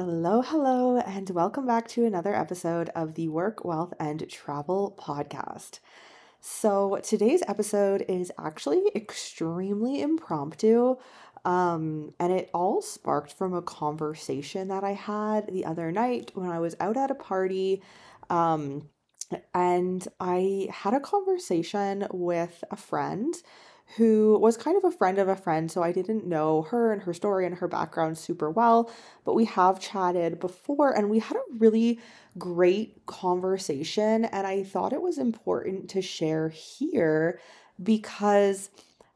Hello, 0.00 0.42
hello, 0.42 0.98
and 0.98 1.28
welcome 1.30 1.66
back 1.66 1.88
to 1.88 2.04
another 2.04 2.32
episode 2.32 2.88
of 2.90 3.14
the 3.14 3.26
Work, 3.26 3.64
Wealth, 3.64 3.92
and 3.98 4.28
Travel 4.30 4.96
podcast. 4.96 5.80
So, 6.40 7.00
today's 7.02 7.42
episode 7.48 8.04
is 8.08 8.30
actually 8.38 8.92
extremely 8.94 10.00
impromptu, 10.00 10.98
um, 11.44 12.14
and 12.20 12.32
it 12.32 12.48
all 12.54 12.80
sparked 12.80 13.32
from 13.32 13.52
a 13.52 13.60
conversation 13.60 14.68
that 14.68 14.84
I 14.84 14.92
had 14.92 15.52
the 15.52 15.64
other 15.64 15.90
night 15.90 16.30
when 16.34 16.48
I 16.48 16.60
was 16.60 16.76
out 16.78 16.96
at 16.96 17.10
a 17.10 17.16
party. 17.16 17.82
Um, 18.30 18.88
and 19.52 20.06
I 20.20 20.68
had 20.70 20.94
a 20.94 21.00
conversation 21.00 22.06
with 22.12 22.62
a 22.70 22.76
friend 22.76 23.34
who 23.96 24.38
was 24.40 24.56
kind 24.56 24.76
of 24.76 24.84
a 24.84 24.90
friend 24.96 25.18
of 25.18 25.28
a 25.28 25.36
friend. 25.36 25.70
So 25.70 25.82
I 25.82 25.92
didn't 25.92 26.26
know 26.26 26.62
her 26.62 26.92
and 26.92 27.02
her 27.02 27.14
story 27.14 27.46
and 27.46 27.56
her 27.56 27.68
background 27.68 28.18
super 28.18 28.50
well, 28.50 28.90
but 29.24 29.34
we 29.34 29.46
have 29.46 29.80
chatted 29.80 30.38
before 30.40 30.90
and 30.96 31.08
we 31.10 31.18
had 31.20 31.36
a 31.36 31.56
really 31.58 31.98
great 32.38 33.04
conversation. 33.06 34.26
And 34.26 34.46
I 34.46 34.62
thought 34.62 34.92
it 34.92 35.02
was 35.02 35.18
important 35.18 35.88
to 35.90 36.02
share 36.02 36.48
here 36.50 37.40
because. 37.82 38.70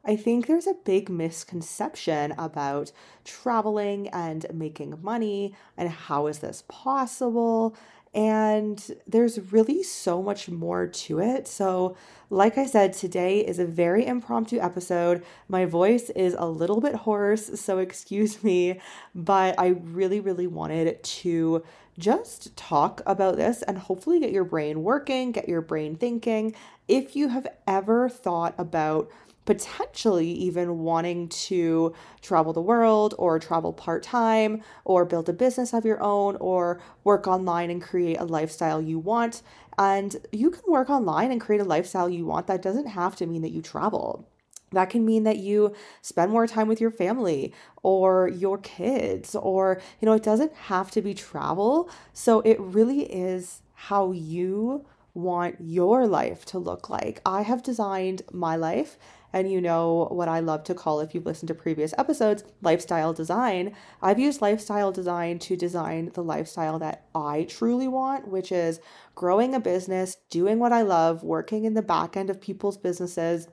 I 0.05 0.17
think 0.17 0.47
there's 0.47 0.67
a 0.67 0.73
big 0.83 1.09
misconception 1.09 2.33
about 2.37 2.91
traveling 3.23 4.09
and 4.09 4.45
making 4.53 4.99
money 5.01 5.55
and 5.77 5.87
how 5.89 6.27
is 6.27 6.39
this 6.39 6.63
possible? 6.67 7.73
And 8.13 8.83
there's 9.07 9.39
really 9.51 9.81
so 9.81 10.21
much 10.21 10.47
more 10.47 10.85
to 10.85 11.19
it. 11.19 11.47
So, 11.47 11.97
like 12.29 12.57
I 12.57 12.65
said, 12.65 12.93
today 12.93 13.39
is 13.39 13.57
a 13.59 13.65
very 13.65 14.05
impromptu 14.05 14.59
episode. 14.59 15.23
My 15.47 15.65
voice 15.65 16.09
is 16.11 16.35
a 16.37 16.45
little 16.45 16.79
bit 16.79 16.95
hoarse, 16.95 17.59
so 17.59 17.77
excuse 17.79 18.43
me, 18.43 18.79
but 19.15 19.55
I 19.59 19.67
really, 19.67 20.19
really 20.19 20.47
wanted 20.47 21.01
to 21.03 21.63
just 21.97 22.55
talk 22.57 23.01
about 23.05 23.35
this 23.35 23.61
and 23.63 23.77
hopefully 23.77 24.19
get 24.19 24.31
your 24.31 24.43
brain 24.43 24.83
working, 24.83 25.31
get 25.31 25.47
your 25.47 25.61
brain 25.61 25.95
thinking. 25.95 26.55
If 26.87 27.15
you 27.15 27.29
have 27.29 27.47
ever 27.67 28.09
thought 28.09 28.55
about 28.57 29.11
potentially 29.45 30.31
even 30.31 30.79
wanting 30.79 31.27
to 31.27 31.93
travel 32.21 32.53
the 32.53 32.61
world 32.61 33.13
or 33.17 33.39
travel 33.39 33.73
part 33.73 34.03
time 34.03 34.61
or 34.85 35.05
build 35.05 35.27
a 35.27 35.33
business 35.33 35.73
of 35.73 35.85
your 35.85 36.01
own 36.01 36.37
or 36.37 36.79
work 37.03 37.27
online 37.27 37.69
and 37.69 37.81
create 37.81 38.19
a 38.19 38.25
lifestyle 38.25 38.81
you 38.81 38.97
want. 38.97 39.41
And 39.77 40.15
you 40.31 40.51
can 40.51 40.63
work 40.67 40.89
online 40.89 41.31
and 41.31 41.41
create 41.41 41.61
a 41.61 41.65
lifestyle 41.65 42.09
you 42.09 42.25
want. 42.25 42.47
That 42.47 42.61
doesn't 42.61 42.87
have 42.87 43.15
to 43.17 43.25
mean 43.25 43.41
that 43.41 43.51
you 43.51 43.61
travel. 43.61 44.29
That 44.71 44.89
can 44.89 45.05
mean 45.05 45.23
that 45.23 45.37
you 45.37 45.75
spend 46.01 46.31
more 46.31 46.47
time 46.47 46.67
with 46.67 46.81
your 46.81 46.89
family 46.89 47.53
or 47.83 48.27
your 48.27 48.57
kids, 48.57 49.35
or, 49.35 49.79
you 49.99 50.07
know, 50.07 50.13
it 50.13 50.23
doesn't 50.23 50.53
have 50.53 50.89
to 50.91 51.01
be 51.01 51.13
travel. 51.13 51.89
So 52.11 52.41
it 52.41 52.59
really 52.59 53.01
is 53.01 53.61
how 53.73 54.11
you 54.13 54.85
want 55.13 55.57
your 55.59 56.07
life 56.07 56.43
to 56.45 56.57
look 56.57 56.89
like. 56.89 57.21
I 57.23 57.43
have 57.43 57.61
designed 57.61 58.23
my 58.31 58.55
life 58.55 58.97
and 59.33 59.51
you 59.51 59.59
know 59.59 60.07
what 60.11 60.29
I 60.29 60.39
love 60.39 60.63
to 60.65 60.75
call, 60.75 60.99
if 60.99 61.13
you've 61.13 61.25
listened 61.25 61.47
to 61.47 61.55
previous 61.55 61.93
episodes, 61.97 62.43
lifestyle 62.61 63.13
design. 63.13 63.75
I've 64.01 64.19
used 64.19 64.41
lifestyle 64.41 64.91
design 64.91 65.39
to 65.39 65.57
design 65.57 66.11
the 66.13 66.23
lifestyle 66.23 66.77
that 66.79 67.07
I 67.15 67.43
truly 67.49 67.87
want, 67.87 68.27
which 68.27 68.51
is 68.51 68.79
growing 69.15 69.55
a 69.55 69.59
business, 69.59 70.17
doing 70.29 70.59
what 70.59 70.71
I 70.71 70.83
love, 70.83 71.23
working 71.23 71.65
in 71.65 71.73
the 71.73 71.81
back 71.81 72.15
end 72.15 72.29
of 72.29 72.39
people's 72.39 72.77
businesses, 72.77 73.47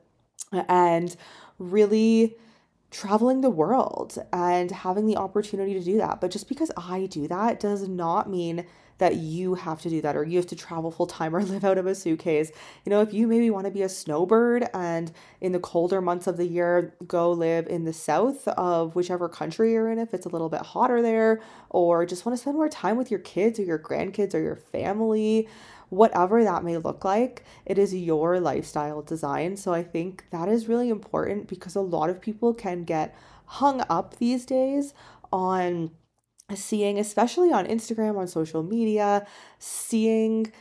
and 0.69 1.17
really 1.59 2.37
traveling 2.91 3.41
the 3.41 3.51
world 3.51 4.19
and 4.33 4.71
having 4.71 5.07
the 5.07 5.17
opportunity 5.17 5.75
to 5.75 5.83
do 5.83 5.97
that. 5.99 6.21
But 6.21 6.31
just 6.31 6.49
because 6.49 6.71
I 6.77 7.07
do 7.07 7.29
that 7.29 7.61
does 7.61 7.89
not 7.89 8.29
mean 8.29 8.67
that 9.01 9.17
you 9.17 9.55
have 9.55 9.81
to 9.81 9.91
do 9.91 10.01
that 10.03 10.15
or 10.15 10.25
you 10.25 10.37
have 10.37 10.47
to 10.47 10.57
travel 10.57 10.91
full 10.91 11.07
time 11.07 11.35
or 11.35 11.43
live 11.45 11.65
out 11.65 11.79
of 11.79 11.87
a 11.87 11.95
suitcase. 11.95 12.53
You 12.85 12.91
know, 12.91 13.01
if 13.01 13.13
you 13.13 13.27
maybe 13.27 13.51
want 13.51 13.65
to 13.65 13.71
be 13.71 13.83
a 13.83 13.89
snowbird 13.89 14.69
and 14.73 15.11
in 15.41 15.53
the 15.53 15.59
colder 15.59 16.01
months 16.01 16.27
of 16.27 16.37
the 16.37 16.47
year 16.47 16.95
go 17.07 17.33
live 17.33 17.67
in 17.67 17.85
the 17.85 17.93
south 17.93 18.47
of 18.49 18.95
whichever 18.95 19.29
country 19.29 19.73
you're 19.73 19.91
in, 19.91 19.99
if 19.99 20.15
it's 20.15 20.27
a 20.27 20.29
little 20.29 20.49
bit 20.49 20.61
hotter 20.61 21.03
there, 21.03 21.41
or 21.71 22.07
just 22.07 22.25
want 22.25 22.37
to 22.37 22.41
spend 22.41 22.57
more 22.57 22.69
time 22.69 22.97
with 22.97 23.11
your 23.11 23.21
kids 23.21 23.59
or 23.59 23.65
your 23.65 23.79
grandkids 23.79 24.35
or 24.35 24.41
your 24.41 24.57
family 24.57 25.49
whatever 25.89 26.45
that 26.45 26.63
may 26.63 26.77
look 26.77 27.05
like, 27.05 27.45
it 27.67 27.77
is 27.77 27.93
your 27.93 28.39
lifestyle 28.39 29.03
design. 29.03 29.57
So 29.57 29.75
I 29.75 29.83
think 29.83 30.25
that 30.31 30.49
is 30.49 30.69
really 30.69 30.89
important 30.89 31.49
because 31.49 31.75
a 31.75 31.81
lot 31.81 32.11
of 32.11 32.21
people 32.21 32.55
can 32.55 32.85
get 32.85 33.13
hung 33.45 33.83
up 33.91 34.17
these 34.19 34.47
days 34.47 34.95
on 35.33 35.91
seeing, 36.55 36.99
especially 36.99 37.53
on 37.53 37.67
Instagram, 37.67 38.19
on 38.19 38.29
social 38.29 38.63
media, 38.63 39.27
seeing 39.59 40.53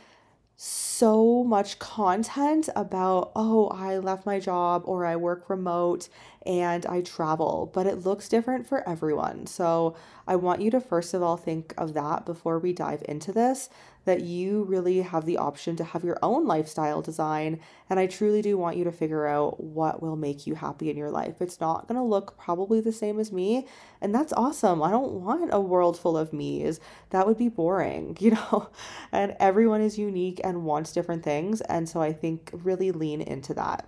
so 0.56 1.42
much 1.42 1.78
content 1.78 2.68
about, 2.76 3.32
oh, 3.34 3.68
I 3.68 3.96
left 3.96 4.26
my 4.26 4.38
job 4.38 4.82
or 4.84 5.06
I 5.06 5.16
work 5.16 5.48
remote 5.48 6.10
and 6.44 6.84
I 6.84 7.00
travel, 7.00 7.70
but 7.72 7.86
it 7.86 8.04
looks 8.04 8.28
different 8.28 8.66
for 8.66 8.86
everyone. 8.86 9.46
So 9.46 9.96
I 10.26 10.36
want 10.36 10.60
you 10.60 10.70
to 10.72 10.80
first 10.80 11.14
of 11.14 11.22
all 11.22 11.38
think 11.38 11.72
of 11.78 11.94
that 11.94 12.26
before 12.26 12.58
we 12.58 12.74
dive 12.74 13.02
into 13.08 13.32
this 13.32 13.70
that 14.10 14.22
you 14.22 14.64
really 14.64 15.02
have 15.02 15.24
the 15.24 15.36
option 15.36 15.76
to 15.76 15.84
have 15.84 16.02
your 16.02 16.18
own 16.20 16.44
lifestyle 16.44 17.00
design. 17.00 17.60
And 17.88 18.00
I 18.00 18.08
truly 18.08 18.42
do 18.42 18.58
want 18.58 18.76
you 18.76 18.82
to 18.82 18.90
figure 18.90 19.24
out 19.24 19.62
what 19.62 20.02
will 20.02 20.16
make 20.16 20.48
you 20.48 20.56
happy 20.56 20.90
in 20.90 20.96
your 20.96 21.12
life. 21.12 21.40
It's 21.40 21.60
not 21.60 21.86
going 21.86 21.94
to 21.94 22.02
look 22.02 22.36
probably 22.36 22.80
the 22.80 22.90
same 22.90 23.20
as 23.20 23.30
me. 23.30 23.68
And 24.00 24.12
that's 24.12 24.32
awesome. 24.32 24.82
I 24.82 24.90
don't 24.90 25.12
want 25.12 25.50
a 25.52 25.60
world 25.60 25.96
full 25.96 26.18
of 26.18 26.32
me's. 26.32 26.80
That 27.10 27.24
would 27.28 27.38
be 27.38 27.48
boring, 27.48 28.16
you 28.20 28.32
know? 28.32 28.68
And 29.12 29.36
everyone 29.38 29.80
is 29.80 29.96
unique 29.96 30.40
and 30.42 30.64
wants 30.64 30.92
different 30.92 31.22
things. 31.22 31.60
And 31.60 31.88
so 31.88 32.00
I 32.00 32.12
think 32.12 32.50
really 32.52 32.90
lean 32.90 33.20
into 33.20 33.54
that. 33.54 33.86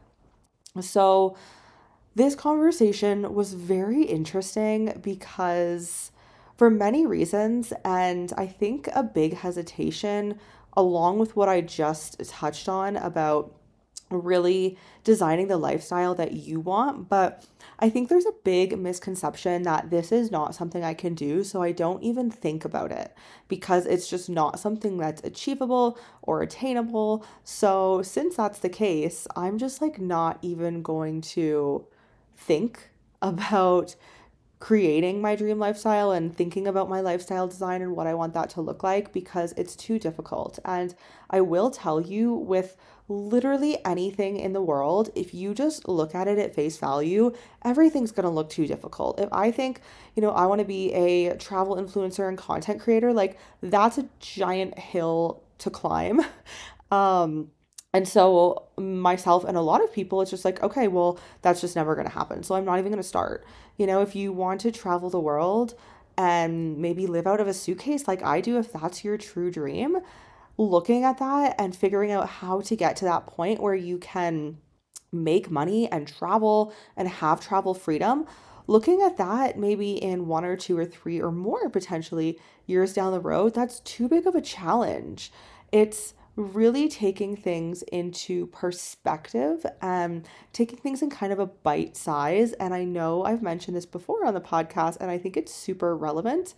So, 0.80 1.36
this 2.14 2.36
conversation 2.36 3.34
was 3.34 3.54
very 3.54 4.04
interesting 4.04 5.00
because, 5.02 6.11
for 6.62 6.70
many 6.70 7.04
reasons, 7.04 7.72
and 7.84 8.32
I 8.38 8.46
think 8.46 8.88
a 8.94 9.02
big 9.02 9.34
hesitation, 9.34 10.38
along 10.74 11.18
with 11.18 11.34
what 11.34 11.48
I 11.48 11.60
just 11.60 12.24
touched 12.30 12.68
on 12.68 12.94
about 12.96 13.52
really 14.10 14.78
designing 15.02 15.48
the 15.48 15.56
lifestyle 15.56 16.14
that 16.14 16.34
you 16.34 16.60
want. 16.60 17.08
But 17.08 17.44
I 17.80 17.90
think 17.90 18.08
there's 18.08 18.26
a 18.26 18.44
big 18.44 18.78
misconception 18.78 19.64
that 19.64 19.90
this 19.90 20.12
is 20.12 20.30
not 20.30 20.54
something 20.54 20.84
I 20.84 20.94
can 20.94 21.16
do. 21.16 21.42
So 21.42 21.62
I 21.62 21.72
don't 21.72 22.00
even 22.00 22.30
think 22.30 22.64
about 22.64 22.92
it 22.92 23.12
because 23.48 23.84
it's 23.84 24.08
just 24.08 24.30
not 24.30 24.60
something 24.60 24.98
that's 24.98 25.24
achievable 25.24 25.98
or 26.22 26.42
attainable. 26.42 27.26
So 27.42 28.02
since 28.02 28.36
that's 28.36 28.60
the 28.60 28.68
case, 28.68 29.26
I'm 29.34 29.58
just 29.58 29.82
like 29.82 30.00
not 30.00 30.38
even 30.42 30.82
going 30.82 31.22
to 31.22 31.88
think 32.36 32.88
about 33.20 33.96
creating 34.62 35.20
my 35.20 35.34
dream 35.34 35.58
lifestyle 35.58 36.12
and 36.12 36.36
thinking 36.36 36.68
about 36.68 36.88
my 36.88 37.00
lifestyle 37.00 37.48
design 37.48 37.82
and 37.82 37.96
what 37.96 38.06
I 38.06 38.14
want 38.14 38.32
that 38.34 38.48
to 38.50 38.60
look 38.60 38.84
like 38.84 39.12
because 39.12 39.52
it's 39.56 39.74
too 39.74 39.98
difficult. 39.98 40.60
And 40.64 40.94
I 41.28 41.40
will 41.40 41.68
tell 41.68 42.00
you 42.00 42.32
with 42.32 42.76
literally 43.08 43.84
anything 43.84 44.36
in 44.36 44.52
the 44.52 44.62
world, 44.62 45.10
if 45.16 45.34
you 45.34 45.52
just 45.52 45.88
look 45.88 46.14
at 46.14 46.28
it 46.28 46.38
at 46.38 46.54
face 46.54 46.76
value, 46.76 47.32
everything's 47.64 48.12
to 48.12 48.28
look 48.28 48.50
too 48.50 48.68
difficult. 48.68 49.18
If 49.18 49.28
I 49.32 49.50
think, 49.50 49.80
you 50.14 50.22
know, 50.22 50.30
I 50.30 50.46
want 50.46 50.60
to 50.60 50.64
be 50.64 50.92
a 50.92 51.36
travel 51.38 51.74
influencer 51.74 52.28
and 52.28 52.38
content 52.38 52.80
creator, 52.80 53.12
like 53.12 53.40
that's 53.64 53.98
a 53.98 54.08
giant 54.20 54.78
hill 54.78 55.42
to 55.58 55.70
climb. 55.70 56.20
Um 56.92 57.50
and 57.92 58.08
so, 58.08 58.64
myself 58.78 59.44
and 59.44 59.56
a 59.56 59.60
lot 59.60 59.84
of 59.84 59.92
people, 59.92 60.22
it's 60.22 60.30
just 60.30 60.44
like, 60.44 60.62
okay, 60.62 60.88
well, 60.88 61.18
that's 61.42 61.60
just 61.60 61.76
never 61.76 61.94
going 61.94 62.06
to 62.06 62.12
happen. 62.12 62.42
So, 62.42 62.54
I'm 62.54 62.64
not 62.64 62.78
even 62.78 62.90
going 62.90 63.02
to 63.02 63.08
start. 63.08 63.44
You 63.76 63.86
know, 63.86 64.00
if 64.00 64.16
you 64.16 64.32
want 64.32 64.62
to 64.62 64.72
travel 64.72 65.10
the 65.10 65.20
world 65.20 65.74
and 66.16 66.78
maybe 66.78 67.06
live 67.06 67.26
out 67.26 67.40
of 67.40 67.48
a 67.48 67.54
suitcase 67.54 68.08
like 68.08 68.22
I 68.22 68.40
do, 68.40 68.58
if 68.58 68.72
that's 68.72 69.04
your 69.04 69.18
true 69.18 69.50
dream, 69.50 69.98
looking 70.56 71.04
at 71.04 71.18
that 71.18 71.54
and 71.58 71.74
figuring 71.76 72.10
out 72.10 72.28
how 72.28 72.60
to 72.62 72.76
get 72.76 72.96
to 72.96 73.04
that 73.04 73.26
point 73.26 73.60
where 73.60 73.74
you 73.74 73.98
can 73.98 74.58
make 75.12 75.50
money 75.50 75.90
and 75.90 76.08
travel 76.08 76.72
and 76.96 77.08
have 77.08 77.40
travel 77.40 77.74
freedom, 77.74 78.26
looking 78.66 79.02
at 79.02 79.18
that 79.18 79.58
maybe 79.58 79.92
in 80.02 80.26
one 80.26 80.44
or 80.44 80.56
two 80.56 80.78
or 80.78 80.86
three 80.86 81.20
or 81.20 81.30
more 81.30 81.68
potentially 81.68 82.38
years 82.66 82.94
down 82.94 83.12
the 83.12 83.20
road, 83.20 83.54
that's 83.54 83.80
too 83.80 84.08
big 84.08 84.26
of 84.26 84.34
a 84.34 84.40
challenge. 84.40 85.32
It's 85.70 86.14
really 86.36 86.88
taking 86.88 87.36
things 87.36 87.82
into 87.82 88.46
perspective, 88.46 89.66
um, 89.82 90.22
taking 90.52 90.78
things 90.78 91.02
in 91.02 91.10
kind 91.10 91.32
of 91.32 91.38
a 91.38 91.46
bite 91.46 91.96
size. 91.96 92.52
And 92.54 92.72
I 92.72 92.84
know 92.84 93.24
I've 93.24 93.42
mentioned 93.42 93.76
this 93.76 93.86
before 93.86 94.24
on 94.24 94.34
the 94.34 94.40
podcast, 94.40 94.96
and 95.00 95.10
I 95.10 95.18
think 95.18 95.36
it's 95.36 95.52
super 95.52 95.96
relevant. 95.96 96.54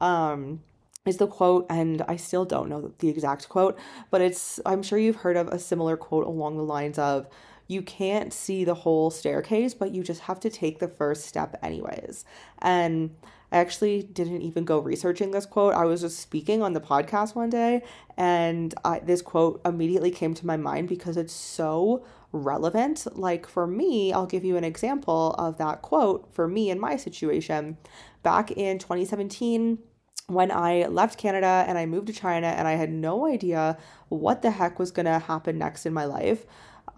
Um, 0.00 0.60
is 1.06 1.16
the 1.16 1.26
quote, 1.26 1.66
and 1.70 2.02
I 2.02 2.16
still 2.16 2.44
don't 2.44 2.68
know 2.68 2.92
the 2.98 3.08
exact 3.08 3.48
quote, 3.48 3.78
but 4.10 4.20
it's, 4.20 4.60
I'm 4.66 4.82
sure 4.82 4.98
you've 4.98 5.16
heard 5.16 5.36
of 5.36 5.48
a 5.48 5.58
similar 5.58 5.96
quote 5.96 6.26
along 6.26 6.56
the 6.56 6.62
lines 6.62 6.98
of, 6.98 7.28
you 7.66 7.82
can't 7.82 8.32
see 8.32 8.64
the 8.64 8.74
whole 8.74 9.10
staircase, 9.10 9.74
but 9.74 9.94
you 9.94 10.02
just 10.02 10.22
have 10.22 10.40
to 10.40 10.50
take 10.50 10.78
the 10.78 10.88
first 10.88 11.26
step, 11.26 11.58
anyways. 11.62 12.24
And 12.60 13.14
I 13.50 13.58
actually 13.58 14.02
didn't 14.02 14.42
even 14.42 14.64
go 14.64 14.78
researching 14.78 15.30
this 15.30 15.46
quote. 15.46 15.74
I 15.74 15.84
was 15.84 16.02
just 16.02 16.18
speaking 16.18 16.62
on 16.62 16.74
the 16.74 16.80
podcast 16.80 17.34
one 17.34 17.50
day, 17.50 17.82
and 18.16 18.74
I, 18.84 18.98
this 18.98 19.22
quote 19.22 19.60
immediately 19.64 20.10
came 20.10 20.34
to 20.34 20.46
my 20.46 20.56
mind 20.56 20.88
because 20.88 21.16
it's 21.16 21.32
so 21.32 22.04
relevant. 22.32 23.06
Like 23.16 23.46
for 23.46 23.66
me, 23.66 24.12
I'll 24.12 24.26
give 24.26 24.44
you 24.44 24.56
an 24.56 24.64
example 24.64 25.34
of 25.38 25.56
that 25.58 25.82
quote 25.82 26.32
for 26.32 26.46
me 26.46 26.70
in 26.70 26.78
my 26.78 26.96
situation. 26.96 27.78
Back 28.22 28.50
in 28.50 28.78
2017, 28.78 29.78
when 30.26 30.50
I 30.50 30.86
left 30.86 31.18
Canada 31.18 31.64
and 31.66 31.78
I 31.78 31.86
moved 31.86 32.08
to 32.08 32.12
China, 32.12 32.48
and 32.48 32.68
I 32.68 32.72
had 32.72 32.90
no 32.90 33.26
idea 33.26 33.78
what 34.10 34.42
the 34.42 34.50
heck 34.50 34.78
was 34.78 34.90
to 34.92 35.18
happen 35.18 35.58
next 35.58 35.86
in 35.86 35.94
my 35.94 36.04
life. 36.04 36.44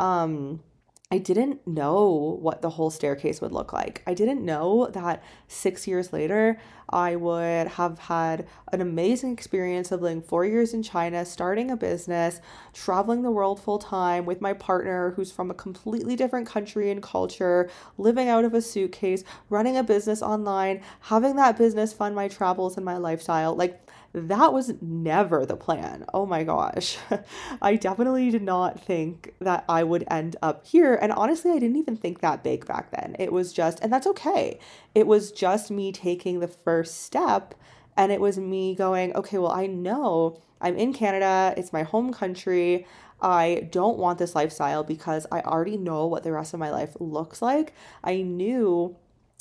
Um, 0.00 0.60
I 1.12 1.18
didn't 1.18 1.66
know 1.66 2.38
what 2.40 2.62
the 2.62 2.70
whole 2.70 2.88
staircase 2.88 3.40
would 3.40 3.50
look 3.50 3.72
like. 3.72 4.00
I 4.06 4.14
didn't 4.14 4.44
know 4.44 4.86
that 4.92 5.24
six 5.48 5.88
years 5.88 6.12
later, 6.12 6.60
I 6.88 7.16
would 7.16 7.66
have 7.66 7.98
had 7.98 8.46
an 8.70 8.80
amazing 8.80 9.32
experience 9.32 9.90
of 9.90 10.02
living 10.02 10.22
four 10.22 10.44
years 10.44 10.72
in 10.72 10.84
China, 10.84 11.24
starting 11.24 11.68
a 11.68 11.76
business, 11.76 12.40
traveling 12.72 13.22
the 13.22 13.30
world 13.32 13.60
full 13.60 13.80
time 13.80 14.24
with 14.24 14.40
my 14.40 14.52
partner 14.52 15.10
who's 15.16 15.32
from 15.32 15.50
a 15.50 15.54
completely 15.54 16.14
different 16.14 16.46
country 16.46 16.92
and 16.92 17.02
culture, 17.02 17.68
living 17.98 18.28
out 18.28 18.44
of 18.44 18.54
a 18.54 18.62
suitcase, 18.62 19.24
running 19.48 19.76
a 19.76 19.82
business 19.82 20.22
online, 20.22 20.80
having 21.00 21.34
that 21.34 21.58
business 21.58 21.92
fund 21.92 22.14
my 22.14 22.28
travels 22.28 22.76
and 22.76 22.84
my 22.84 22.96
lifestyle. 22.96 23.56
Like, 23.56 23.84
that 24.12 24.52
was 24.52 24.72
never 24.80 25.46
the 25.46 25.56
plan. 25.56 26.04
Oh 26.12 26.26
my 26.26 26.42
gosh. 26.42 26.98
I 27.62 27.76
definitely 27.76 28.30
did 28.30 28.42
not 28.42 28.84
think 28.84 29.34
that 29.40 29.64
I 29.68 29.84
would 29.84 30.04
end 30.10 30.36
up 30.42 30.66
here. 30.66 30.96
And 30.96 31.12
honestly, 31.12 31.52
I 31.52 31.58
didn't 31.58 31.76
even 31.76 31.96
think 31.96 32.20
that 32.20 32.42
big 32.42 32.66
back 32.66 32.90
then. 32.90 33.14
It 33.18 33.32
was 33.32 33.52
just, 33.52 33.78
and 33.80 33.92
that's 33.92 34.06
okay. 34.08 34.58
It 34.94 35.06
was 35.06 35.30
just 35.30 35.70
me 35.70 35.92
taking 35.92 36.40
the 36.40 36.48
first 36.48 37.02
step. 37.02 37.54
And 37.96 38.10
it 38.10 38.20
was 38.20 38.38
me 38.38 38.74
going, 38.74 39.14
okay, 39.14 39.38
well, 39.38 39.52
I 39.52 39.66
know 39.66 40.40
I'm 40.60 40.76
in 40.76 40.92
Canada, 40.92 41.54
it's 41.56 41.72
my 41.72 41.82
home 41.82 42.12
country. 42.12 42.86
I 43.22 43.68
don't 43.70 43.98
want 43.98 44.18
this 44.18 44.34
lifestyle 44.34 44.82
because 44.82 45.26
I 45.30 45.40
already 45.42 45.76
know 45.76 46.06
what 46.06 46.22
the 46.22 46.32
rest 46.32 46.54
of 46.54 46.60
my 46.60 46.70
life 46.70 46.96
looks 46.98 47.42
like. 47.42 47.74
I 48.02 48.22
knew 48.22 48.96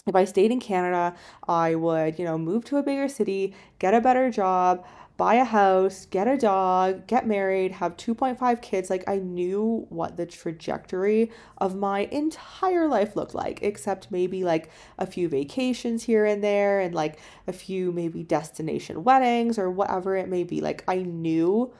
if 0.07 0.15
I 0.15 0.25
stayed 0.25 0.51
in 0.51 0.59
Canada, 0.59 1.15
I 1.47 1.75
would, 1.75 2.17
you 2.17 2.25
know, 2.25 2.37
move 2.37 2.65
to 2.65 2.77
a 2.77 2.83
bigger 2.83 3.07
city, 3.07 3.53
get 3.79 3.93
a 3.93 4.01
better 4.01 4.31
job, 4.31 4.83
buy 5.19 5.35
a 5.35 5.43
house, 5.43 6.05
get 6.05 6.29
a 6.29 6.37
dog, 6.37 7.05
get 7.05 7.27
married, 7.27 7.73
have 7.73 7.97
2.5 7.97 8.61
kids. 8.61 8.89
Like 8.89 9.03
I 9.05 9.17
knew 9.17 9.85
what 9.89 10.15
the 10.15 10.25
trajectory 10.25 11.29
of 11.57 11.75
my 11.75 12.07
entire 12.11 12.87
life 12.87 13.17
looked 13.17 13.35
like, 13.35 13.59
except 13.61 14.11
maybe 14.11 14.45
like 14.45 14.71
a 14.97 15.05
few 15.05 15.27
vacations 15.27 16.03
here 16.03 16.25
and 16.25 16.41
there 16.41 16.79
and 16.79 16.95
like 16.95 17.19
a 17.47 17.53
few 17.53 17.91
maybe 17.91 18.23
destination 18.23 19.03
weddings 19.03 19.59
or 19.59 19.69
whatever 19.69 20.15
it 20.15 20.29
may 20.29 20.45
be. 20.45 20.61
Like 20.61 20.85
I 20.87 20.99
knew 20.99 21.73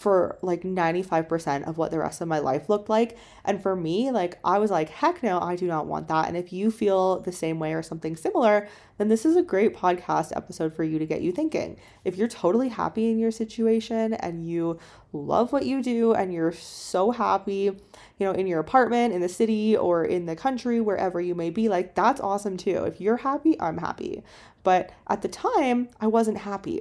for 0.00 0.38
like 0.40 0.62
95% 0.62 1.68
of 1.68 1.76
what 1.76 1.90
the 1.90 1.98
rest 1.98 2.22
of 2.22 2.28
my 2.28 2.38
life 2.38 2.70
looked 2.70 2.88
like. 2.88 3.18
And 3.44 3.62
for 3.62 3.76
me, 3.76 4.10
like 4.10 4.38
I 4.42 4.58
was 4.58 4.70
like, 4.70 4.88
heck 4.88 5.22
no, 5.22 5.38
I 5.38 5.56
do 5.56 5.66
not 5.66 5.86
want 5.86 6.08
that. 6.08 6.26
And 6.26 6.38
if 6.38 6.54
you 6.54 6.70
feel 6.70 7.20
the 7.20 7.32
same 7.32 7.58
way 7.58 7.74
or 7.74 7.82
something 7.82 8.16
similar, 8.16 8.66
then 8.96 9.08
this 9.08 9.26
is 9.26 9.36
a 9.36 9.42
great 9.42 9.76
podcast 9.76 10.34
episode 10.34 10.74
for 10.74 10.84
you 10.84 10.98
to 10.98 11.04
get 11.04 11.20
you 11.20 11.32
thinking. 11.32 11.78
If 12.02 12.16
you're 12.16 12.28
totally 12.28 12.70
happy 12.70 13.10
in 13.10 13.18
your 13.18 13.30
situation 13.30 14.14
and 14.14 14.48
you 14.48 14.78
love 15.12 15.52
what 15.52 15.66
you 15.66 15.82
do 15.82 16.14
and 16.14 16.32
you're 16.32 16.52
so 16.52 17.10
happy, 17.10 17.64
you 17.64 17.76
know, 18.20 18.32
in 18.32 18.46
your 18.46 18.60
apartment, 18.60 19.12
in 19.12 19.20
the 19.20 19.28
city, 19.28 19.76
or 19.76 20.02
in 20.02 20.24
the 20.24 20.34
country, 20.34 20.80
wherever 20.80 21.20
you 21.20 21.34
may 21.34 21.50
be, 21.50 21.68
like 21.68 21.94
that's 21.94 22.22
awesome 22.22 22.56
too. 22.56 22.84
If 22.84 23.02
you're 23.02 23.18
happy, 23.18 23.60
I'm 23.60 23.76
happy. 23.76 24.22
But 24.62 24.92
at 25.08 25.20
the 25.20 25.28
time, 25.28 25.90
I 26.00 26.06
wasn't 26.06 26.38
happy. 26.38 26.80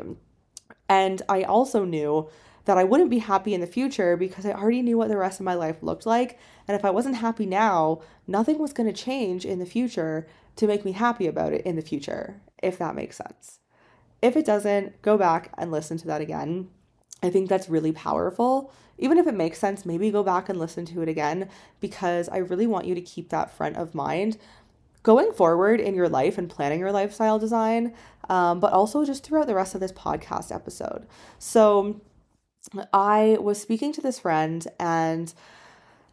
And 0.87 1.21
I 1.27 1.43
also 1.43 1.83
knew 1.83 2.29
that 2.69 2.77
I 2.77 2.83
wouldn't 2.83 3.09
be 3.09 3.17
happy 3.17 3.55
in 3.55 3.61
the 3.61 3.65
future 3.65 4.15
because 4.15 4.45
I 4.45 4.51
already 4.51 4.83
knew 4.83 4.95
what 4.95 5.07
the 5.07 5.17
rest 5.17 5.39
of 5.39 5.43
my 5.43 5.55
life 5.55 5.81
looked 5.81 6.05
like. 6.05 6.37
And 6.67 6.77
if 6.77 6.85
I 6.85 6.91
wasn't 6.91 7.15
happy 7.15 7.47
now, 7.47 8.01
nothing 8.27 8.59
was 8.59 8.73
going 8.73 8.85
to 8.85 8.93
change 8.93 9.43
in 9.43 9.57
the 9.57 9.65
future 9.65 10.27
to 10.57 10.67
make 10.67 10.85
me 10.85 10.91
happy 10.91 11.25
about 11.25 11.51
it 11.51 11.65
in 11.65 11.77
the 11.77 11.81
future, 11.81 12.39
if 12.61 12.77
that 12.77 12.93
makes 12.93 13.17
sense. 13.17 13.57
If 14.21 14.37
it 14.37 14.45
doesn't, 14.45 15.01
go 15.01 15.17
back 15.17 15.51
and 15.57 15.71
listen 15.71 15.97
to 15.97 16.05
that 16.05 16.21
again. 16.21 16.69
I 17.23 17.31
think 17.31 17.49
that's 17.49 17.69
really 17.69 17.91
powerful. 17.91 18.71
Even 18.99 19.17
if 19.17 19.25
it 19.25 19.33
makes 19.33 19.57
sense, 19.57 19.83
maybe 19.83 20.11
go 20.11 20.21
back 20.21 20.47
and 20.47 20.59
listen 20.59 20.85
to 20.85 21.01
it 21.01 21.09
again 21.09 21.49
because 21.79 22.29
I 22.29 22.37
really 22.37 22.67
want 22.67 22.85
you 22.85 22.93
to 22.93 23.01
keep 23.01 23.29
that 23.29 23.49
front 23.49 23.77
of 23.77 23.95
mind 23.95 24.37
going 25.01 25.31
forward 25.31 25.79
in 25.79 25.95
your 25.95 26.07
life 26.07 26.37
and 26.37 26.47
planning 26.47 26.79
your 26.79 26.91
lifestyle 26.91 27.39
design, 27.39 27.95
um, 28.29 28.59
but 28.59 28.73
also 28.73 29.03
just 29.03 29.23
throughout 29.23 29.47
the 29.47 29.55
rest 29.55 29.73
of 29.73 29.81
this 29.81 29.91
podcast 29.91 30.53
episode. 30.53 31.07
So, 31.39 32.01
I 32.93 33.37
was 33.39 33.61
speaking 33.61 33.93
to 33.93 34.01
this 34.01 34.19
friend 34.19 34.67
and 34.79 35.33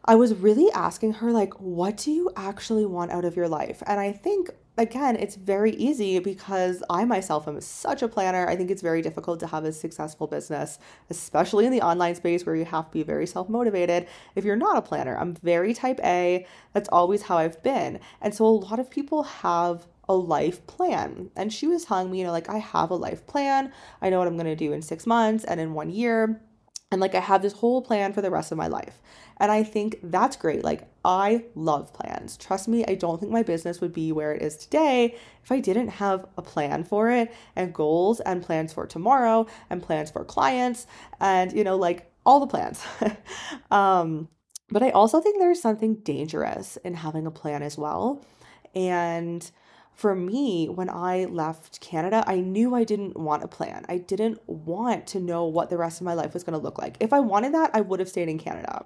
I 0.05 0.15
was 0.15 0.33
really 0.33 0.71
asking 0.71 1.13
her, 1.13 1.31
like, 1.31 1.53
what 1.59 1.97
do 1.97 2.11
you 2.11 2.31
actually 2.37 2.85
want 2.85 3.11
out 3.11 3.25
of 3.25 3.35
your 3.35 3.49
life? 3.49 3.83
And 3.85 3.99
I 3.99 4.13
think, 4.13 4.49
again, 4.77 5.17
it's 5.17 5.35
very 5.35 5.71
easy 5.71 6.19
because 6.19 6.81
I 6.89 7.03
myself 7.03 7.45
am 7.45 7.59
such 7.59 8.01
a 8.01 8.07
planner. 8.07 8.47
I 8.47 8.55
think 8.55 8.71
it's 8.71 8.81
very 8.81 9.01
difficult 9.01 9.41
to 9.41 9.47
have 9.47 9.65
a 9.65 9.73
successful 9.73 10.25
business, 10.25 10.79
especially 11.09 11.65
in 11.65 11.73
the 11.73 11.81
online 11.81 12.15
space 12.15 12.45
where 12.45 12.55
you 12.55 12.63
have 12.63 12.85
to 12.85 12.91
be 12.91 13.03
very 13.03 13.27
self 13.27 13.49
motivated 13.49 14.07
if 14.35 14.45
you're 14.45 14.55
not 14.55 14.77
a 14.77 14.81
planner. 14.81 15.17
I'm 15.17 15.35
very 15.35 15.73
type 15.73 15.99
A. 16.05 16.47
That's 16.71 16.87
always 16.87 17.23
how 17.23 17.37
I've 17.37 17.61
been. 17.61 17.99
And 18.21 18.33
so 18.33 18.45
a 18.45 18.47
lot 18.47 18.79
of 18.79 18.89
people 18.89 19.23
have 19.23 19.87
a 20.09 20.15
life 20.15 20.65
plan. 20.67 21.29
And 21.35 21.51
she 21.51 21.67
was 21.67 21.85
telling 21.85 22.11
me, 22.11 22.19
you 22.19 22.25
know, 22.25 22.31
like, 22.31 22.49
I 22.49 22.57
have 22.57 22.91
a 22.91 22.95
life 22.95 23.27
plan. 23.27 23.71
I 24.01 24.09
know 24.09 24.19
what 24.19 24.27
I'm 24.27 24.37
going 24.37 24.45
to 24.45 24.55
do 24.55 24.73
in 24.73 24.81
six 24.81 25.05
months 25.05 25.43
and 25.43 25.59
in 25.59 25.73
one 25.73 25.89
year. 25.89 26.41
And 26.89 27.01
like, 27.01 27.15
I 27.15 27.19
have 27.19 27.41
this 27.41 27.53
whole 27.53 27.81
plan 27.81 28.13
for 28.13 28.21
the 28.21 28.31
rest 28.31 28.51
of 28.51 28.57
my 28.57 28.67
life. 28.67 29.01
And 29.37 29.51
I 29.51 29.63
think 29.63 29.99
that's 30.01 30.37
great. 30.37 30.63
Like, 30.63 30.89
I 31.03 31.45
love 31.53 31.93
plans. 31.93 32.37
Trust 32.37 32.67
me, 32.67 32.85
I 32.87 32.95
don't 32.95 33.19
think 33.19 33.31
my 33.31 33.43
business 33.43 33.81
would 33.81 33.93
be 33.93 34.11
where 34.11 34.33
it 34.33 34.41
is 34.41 34.55
today 34.55 35.15
if 35.43 35.51
I 35.51 35.59
didn't 35.59 35.89
have 35.89 36.25
a 36.37 36.41
plan 36.41 36.85
for 36.85 37.11
it 37.11 37.33
and 37.55 37.73
goals 37.73 38.19
and 38.21 38.41
plans 38.41 38.73
for 38.73 38.87
tomorrow 38.87 39.45
and 39.69 39.83
plans 39.83 40.09
for 40.09 40.23
clients 40.23 40.87
and, 41.19 41.51
you 41.51 41.63
know, 41.63 41.75
like 41.75 42.09
all 42.25 42.39
the 42.39 42.47
plans. 42.47 42.83
um, 43.71 44.29
but 44.69 44.83
I 44.83 44.89
also 44.91 45.21
think 45.21 45.39
there's 45.39 45.61
something 45.61 45.95
dangerous 45.95 46.77
in 46.77 46.93
having 46.93 47.25
a 47.25 47.31
plan 47.31 47.63
as 47.63 47.77
well. 47.77 48.25
And 48.73 49.49
for 49.97 50.13
me, 50.13 50.69
when 50.69 50.91
I 50.91 51.25
left 51.25 51.81
Canada, 51.81 52.23
I 52.27 52.39
knew 52.39 52.75
I 52.75 52.83
didn't 52.83 53.17
want 53.17 53.43
a 53.43 53.47
plan. 53.47 53.83
I 53.89 53.97
didn't 53.97 54.39
want 54.47 55.07
to 55.07 55.19
know 55.19 55.45
what 55.45 55.71
the 55.71 55.77
rest 55.77 55.99
of 55.99 56.05
my 56.05 56.13
life 56.13 56.35
was 56.35 56.43
going 56.43 56.57
to 56.57 56.63
look 56.63 56.77
like. 56.77 56.97
If 56.99 57.13
I 57.13 57.19
wanted 57.19 57.55
that, 57.55 57.71
I 57.73 57.81
would 57.81 57.99
have 57.99 58.07
stayed 58.07 58.29
in 58.29 58.37
Canada. 58.37 58.85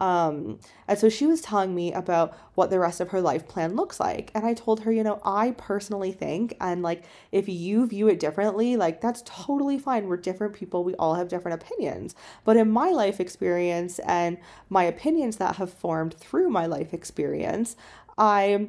Um, 0.00 0.58
and 0.86 0.98
so 0.98 1.10
she 1.10 1.26
was 1.26 1.42
telling 1.42 1.74
me 1.74 1.92
about 1.92 2.34
what 2.54 2.70
the 2.70 2.78
rest 2.78 3.02
of 3.02 3.10
her 3.10 3.20
life 3.20 3.46
plan 3.46 3.76
looks 3.76 4.00
like. 4.00 4.30
And 4.34 4.46
I 4.46 4.54
told 4.54 4.80
her, 4.84 4.92
you 4.92 5.04
know, 5.04 5.20
I 5.22 5.50
personally 5.50 6.12
think, 6.12 6.56
and 6.62 6.82
like, 6.82 7.04
if 7.30 7.46
you 7.46 7.86
view 7.86 8.08
it 8.08 8.18
differently, 8.18 8.74
like, 8.78 9.02
that's 9.02 9.22
totally 9.26 9.78
fine. 9.78 10.06
We're 10.06 10.16
different 10.16 10.54
people, 10.54 10.82
we 10.82 10.94
all 10.94 11.16
have 11.16 11.28
different 11.28 11.62
opinions. 11.62 12.14
But 12.44 12.56
in 12.56 12.70
my 12.70 12.88
life 12.88 13.20
experience 13.20 13.98
and 13.98 14.38
my 14.70 14.84
opinions 14.84 15.36
that 15.36 15.56
have 15.56 15.70
formed 15.70 16.14
through 16.14 16.48
my 16.48 16.64
life 16.64 16.94
experience, 16.94 17.76
I 18.16 18.68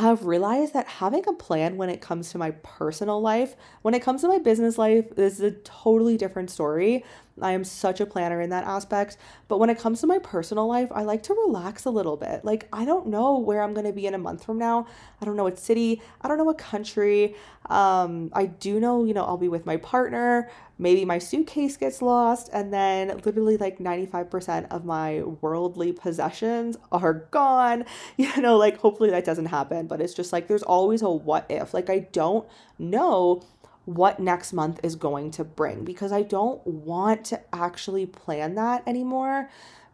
have 0.00 0.26
realized 0.26 0.74
that 0.74 0.86
having 0.86 1.26
a 1.28 1.32
plan 1.32 1.76
when 1.76 1.88
it 1.88 2.00
comes 2.00 2.30
to 2.32 2.38
my 2.38 2.50
personal 2.62 3.20
life, 3.20 3.54
when 3.82 3.94
it 3.94 4.00
comes 4.00 4.20
to 4.22 4.28
my 4.28 4.38
business 4.38 4.76
life, 4.76 5.18
is 5.18 5.40
a 5.40 5.52
totally 5.52 6.16
different 6.16 6.50
story. 6.50 7.04
I 7.40 7.52
am 7.52 7.64
such 7.64 8.00
a 8.00 8.06
planner 8.06 8.40
in 8.40 8.50
that 8.50 8.64
aspect. 8.64 9.16
But 9.48 9.58
when 9.58 9.70
it 9.70 9.78
comes 9.78 10.00
to 10.00 10.06
my 10.06 10.18
personal 10.18 10.66
life, 10.66 10.88
I 10.92 11.02
like 11.02 11.22
to 11.24 11.34
relax 11.34 11.84
a 11.84 11.90
little 11.90 12.16
bit. 12.16 12.44
Like, 12.44 12.68
I 12.72 12.84
don't 12.84 13.08
know 13.08 13.38
where 13.38 13.62
I'm 13.62 13.74
going 13.74 13.86
to 13.86 13.92
be 13.92 14.06
in 14.06 14.14
a 14.14 14.18
month 14.18 14.44
from 14.44 14.58
now. 14.58 14.86
I 15.20 15.24
don't 15.24 15.36
know 15.36 15.44
what 15.44 15.58
city. 15.58 16.02
I 16.20 16.28
don't 16.28 16.38
know 16.38 16.44
what 16.44 16.58
country. 16.58 17.34
Um, 17.68 18.30
I 18.32 18.46
do 18.46 18.80
know, 18.80 19.04
you 19.04 19.14
know, 19.14 19.24
I'll 19.24 19.36
be 19.36 19.48
with 19.48 19.66
my 19.66 19.76
partner. 19.76 20.50
Maybe 20.78 21.04
my 21.04 21.18
suitcase 21.18 21.76
gets 21.76 22.02
lost. 22.02 22.50
And 22.52 22.72
then 22.72 23.08
literally 23.24 23.56
like 23.56 23.78
95% 23.78 24.68
of 24.70 24.84
my 24.84 25.22
worldly 25.22 25.92
possessions 25.92 26.76
are 26.92 27.14
gone. 27.30 27.84
You 28.16 28.42
know, 28.42 28.58
like, 28.58 28.78
hopefully 28.78 29.10
that 29.10 29.24
doesn't 29.24 29.46
happen. 29.46 29.86
But 29.86 30.00
it's 30.00 30.14
just 30.14 30.32
like 30.32 30.46
there's 30.46 30.62
always 30.62 31.00
a 31.02 31.10
what 31.10 31.46
if. 31.48 31.72
Like, 31.72 31.88
I 31.88 32.00
don't 32.12 32.46
know 32.78 33.42
what 33.84 34.20
next 34.20 34.52
month 34.52 34.80
is 34.82 34.96
going 34.96 35.30
to 35.32 35.44
bring 35.44 35.84
because 35.84 36.12
I 36.12 36.22
don't 36.22 36.64
want 36.66 37.24
to 37.26 37.40
actually 37.52 38.06
plan 38.06 38.54
that 38.54 38.86
anymore 38.86 39.50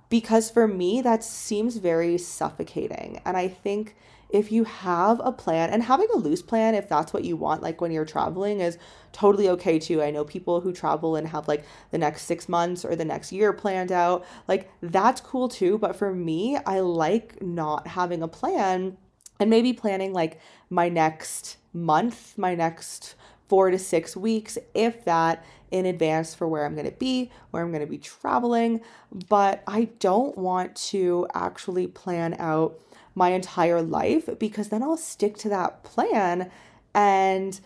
because 0.08 0.50
for 0.50 0.68
me 0.68 1.00
that 1.02 1.24
seems 1.24 1.76
very 1.76 2.18
suffocating 2.18 3.20
and 3.24 3.36
I 3.36 3.48
think 3.48 3.96
if 4.28 4.50
you 4.50 4.64
have 4.64 5.20
a 5.22 5.30
plan 5.30 5.70
and 5.70 5.84
having 5.84 6.08
a 6.12 6.18
loose 6.18 6.42
plan 6.42 6.74
if 6.74 6.88
that's 6.88 7.12
what 7.12 7.24
you 7.24 7.36
want 7.36 7.62
like 7.62 7.80
when 7.80 7.92
you're 7.92 8.04
traveling 8.04 8.60
is 8.60 8.76
totally 9.12 9.48
okay 9.50 9.78
too. 9.78 10.02
I 10.02 10.10
know 10.10 10.24
people 10.24 10.60
who 10.60 10.72
travel 10.72 11.16
and 11.16 11.28
have 11.28 11.48
like 11.48 11.64
the 11.90 11.98
next 11.98 12.22
6 12.22 12.48
months 12.48 12.84
or 12.84 12.96
the 12.96 13.04
next 13.04 13.32
year 13.32 13.52
planned 13.52 13.92
out. 13.92 14.24
Like 14.48 14.70
that's 14.82 15.20
cool 15.20 15.48
too, 15.48 15.78
but 15.78 15.96
for 15.96 16.12
me 16.12 16.58
I 16.66 16.80
like 16.80 17.40
not 17.40 17.86
having 17.86 18.22
a 18.22 18.28
plan 18.28 18.96
and 19.38 19.50
maybe 19.50 19.72
planning 19.72 20.12
like 20.12 20.40
my 20.70 20.88
next 20.88 21.56
month, 21.72 22.36
my 22.36 22.54
next 22.54 23.14
four 23.48 23.70
to 23.70 23.78
six 23.78 24.16
weeks, 24.16 24.58
if 24.74 25.04
that, 25.04 25.44
in 25.70 25.86
advance 25.86 26.34
for 26.34 26.46
where 26.46 26.64
I'm 26.64 26.74
going 26.74 26.90
to 26.90 26.96
be, 26.96 27.30
where 27.50 27.62
I'm 27.62 27.70
going 27.70 27.84
to 27.84 27.90
be 27.90 27.98
traveling. 27.98 28.80
But 29.28 29.62
I 29.66 29.84
don't 29.98 30.36
want 30.36 30.76
to 30.76 31.26
actually 31.34 31.86
plan 31.86 32.36
out 32.38 32.78
my 33.14 33.30
entire 33.30 33.82
life 33.82 34.28
because 34.38 34.68
then 34.68 34.82
I'll 34.82 34.96
stick 34.96 35.36
to 35.38 35.48
that 35.48 35.82
plan 35.82 36.50
and 36.94 37.58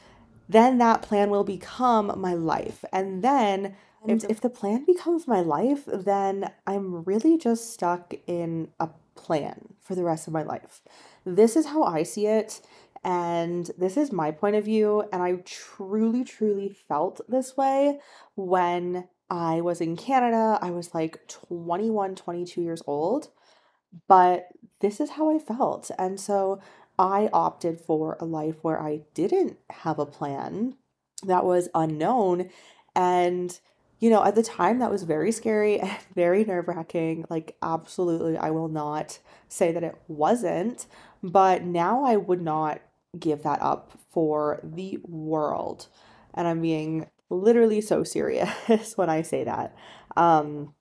then 0.48 0.78
that 0.78 1.02
plan 1.02 1.30
will 1.30 1.44
become 1.44 2.12
my 2.20 2.34
life. 2.34 2.84
And 2.92 3.22
then 3.22 3.76
if, 4.06 4.24
if 4.24 4.40
the 4.40 4.50
plan 4.50 4.84
becomes 4.84 5.28
my 5.28 5.40
life, 5.40 5.84
then 5.86 6.50
I'm 6.66 7.04
really 7.04 7.38
just 7.38 7.72
stuck 7.72 8.14
in 8.26 8.68
a 8.80 8.88
plan 9.14 9.74
for 9.80 9.94
the 9.94 10.02
rest 10.02 10.26
of 10.26 10.32
my 10.32 10.42
life. 10.42 10.80
This 11.24 11.54
is 11.54 11.66
how 11.66 11.84
I 11.84 12.02
see 12.02 12.26
it. 12.26 12.60
And 13.02 13.70
this 13.78 13.96
is 13.96 14.12
my 14.12 14.30
point 14.30 14.56
of 14.56 14.64
view. 14.64 15.04
And 15.12 15.22
I 15.22 15.36
truly, 15.44 16.24
truly 16.24 16.68
felt 16.68 17.20
this 17.28 17.56
way 17.56 17.98
when 18.34 19.08
I 19.30 19.60
was 19.60 19.80
in 19.80 19.96
Canada. 19.96 20.58
I 20.60 20.70
was 20.70 20.94
like 20.94 21.26
21, 21.28 22.14
22 22.14 22.60
years 22.60 22.82
old. 22.86 23.28
But 24.06 24.48
this 24.80 25.00
is 25.00 25.10
how 25.10 25.30
I 25.30 25.38
felt. 25.38 25.90
And 25.98 26.20
so 26.20 26.60
I 26.98 27.30
opted 27.32 27.80
for 27.80 28.16
a 28.20 28.24
life 28.24 28.56
where 28.62 28.80
I 28.80 29.02
didn't 29.14 29.56
have 29.70 29.98
a 29.98 30.06
plan 30.06 30.76
that 31.26 31.44
was 31.44 31.68
unknown. 31.74 32.50
And, 32.94 33.58
you 33.98 34.10
know, 34.10 34.22
at 34.24 34.34
the 34.34 34.42
time 34.42 34.78
that 34.78 34.90
was 34.90 35.04
very 35.04 35.32
scary 35.32 35.80
and 35.80 35.96
very 36.14 36.44
nerve 36.44 36.68
wracking. 36.68 37.24
Like, 37.30 37.56
absolutely, 37.62 38.36
I 38.36 38.50
will 38.50 38.68
not 38.68 39.18
say 39.48 39.72
that 39.72 39.84
it 39.84 39.96
wasn't. 40.06 40.86
But 41.22 41.64
now 41.64 42.04
I 42.04 42.16
would 42.16 42.42
not 42.42 42.80
give 43.18 43.42
that 43.42 43.60
up 43.60 43.98
for 44.10 44.60
the 44.62 44.98
world. 45.02 45.88
And 46.34 46.46
I'm 46.46 46.60
being 46.62 47.06
literally 47.28 47.80
so 47.80 48.04
serious 48.04 48.96
when 48.96 49.10
I 49.10 49.22
say 49.22 49.44
that. 49.44 49.74
Um, 50.16 50.74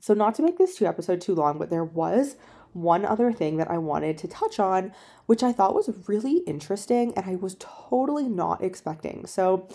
so, 0.00 0.14
not 0.14 0.34
to 0.36 0.42
make 0.42 0.58
this 0.58 0.76
two 0.76 0.86
episode 0.86 1.20
too 1.20 1.34
long, 1.34 1.58
but 1.58 1.70
there 1.70 1.84
was 1.84 2.36
one 2.72 3.04
other 3.04 3.32
thing 3.32 3.58
that 3.58 3.70
I 3.70 3.78
wanted 3.78 4.18
to 4.18 4.28
touch 4.28 4.58
on, 4.58 4.92
which 5.26 5.42
I 5.42 5.52
thought 5.52 5.74
was 5.74 5.90
really 6.08 6.38
interesting 6.38 7.12
and 7.14 7.26
I 7.26 7.36
was 7.36 7.56
totally 7.58 8.28
not 8.28 8.62
expecting. 8.62 9.26
So, 9.26 9.68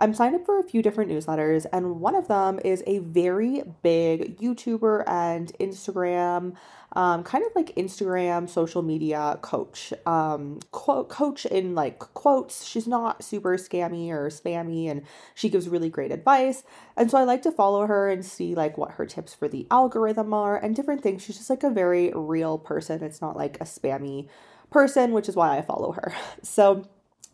I'm 0.00 0.14
signed 0.14 0.36
up 0.36 0.46
for 0.46 0.60
a 0.60 0.62
few 0.62 0.80
different 0.80 1.10
newsletters, 1.10 1.66
and 1.72 2.00
one 2.00 2.14
of 2.14 2.28
them 2.28 2.60
is 2.64 2.84
a 2.86 2.98
very 3.00 3.64
big 3.82 4.38
YouTuber 4.38 5.02
and 5.08 5.52
Instagram, 5.58 6.54
um, 6.92 7.24
kind 7.24 7.44
of 7.44 7.50
like 7.56 7.74
Instagram 7.74 8.48
social 8.48 8.82
media 8.82 9.38
coach. 9.42 9.92
Um, 10.06 10.60
quote, 10.70 11.08
coach 11.08 11.46
in 11.46 11.74
like 11.74 11.98
quotes. 11.98 12.64
She's 12.64 12.86
not 12.86 13.24
super 13.24 13.56
scammy 13.56 14.10
or 14.10 14.28
spammy, 14.28 14.88
and 14.88 15.02
she 15.34 15.48
gives 15.48 15.68
really 15.68 15.90
great 15.90 16.12
advice. 16.12 16.62
And 16.96 17.10
so 17.10 17.18
I 17.18 17.24
like 17.24 17.42
to 17.42 17.50
follow 17.50 17.86
her 17.86 18.08
and 18.08 18.24
see 18.24 18.54
like 18.54 18.78
what 18.78 18.92
her 18.92 19.06
tips 19.06 19.34
for 19.34 19.48
the 19.48 19.66
algorithm 19.68 20.32
are 20.32 20.56
and 20.56 20.76
different 20.76 21.02
things. 21.02 21.22
She's 21.24 21.38
just 21.38 21.50
like 21.50 21.64
a 21.64 21.70
very 21.70 22.12
real 22.14 22.56
person. 22.56 23.02
It's 23.02 23.20
not 23.20 23.36
like 23.36 23.56
a 23.60 23.64
spammy 23.64 24.28
person, 24.70 25.10
which 25.10 25.28
is 25.28 25.34
why 25.34 25.58
I 25.58 25.62
follow 25.62 25.92
her. 25.92 26.14
So 26.42 26.84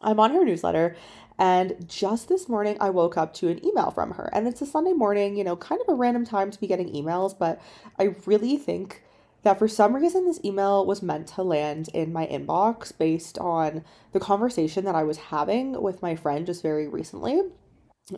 I'm 0.04 0.20
on 0.20 0.32
her 0.32 0.44
newsletter 0.44 0.96
and 1.38 1.88
just 1.88 2.28
this 2.28 2.48
morning, 2.48 2.76
I 2.80 2.90
woke 2.90 3.16
up 3.16 3.34
to 3.34 3.48
an 3.48 3.64
email 3.64 3.90
from 3.90 4.12
her. 4.12 4.30
And 4.32 4.46
it's 4.46 4.62
a 4.62 4.66
Sunday 4.66 4.92
morning, 4.92 5.36
you 5.36 5.44
know, 5.44 5.56
kind 5.56 5.80
of 5.80 5.88
a 5.88 5.96
random 5.96 6.24
time 6.24 6.50
to 6.50 6.60
be 6.60 6.66
getting 6.66 6.92
emails, 6.92 7.36
but 7.36 7.60
I 7.98 8.14
really 8.26 8.56
think 8.56 9.02
that 9.42 9.58
for 9.58 9.68
some 9.68 9.94
reason 9.94 10.24
this 10.24 10.40
email 10.44 10.86
was 10.86 11.02
meant 11.02 11.26
to 11.28 11.42
land 11.42 11.88
in 11.92 12.12
my 12.12 12.26
inbox 12.26 12.96
based 12.96 13.38
on 13.38 13.84
the 14.12 14.20
conversation 14.20 14.84
that 14.84 14.94
I 14.94 15.02
was 15.02 15.18
having 15.18 15.80
with 15.82 16.02
my 16.02 16.16
friend 16.16 16.46
just 16.46 16.62
very 16.62 16.88
recently. 16.88 17.40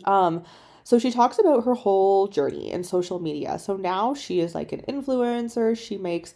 Um, 0.05 0.43
so 0.83 0.97
she 0.97 1.11
talks 1.11 1.37
about 1.37 1.65
her 1.65 1.73
whole 1.73 2.27
journey 2.27 2.71
in 2.71 2.83
social 2.83 3.19
media. 3.19 3.59
So 3.59 3.75
now 3.75 4.13
she 4.13 4.39
is 4.39 4.55
like 4.55 4.71
an 4.71 4.83
influencer. 4.87 5.77
She 5.77 5.97
makes 5.97 6.33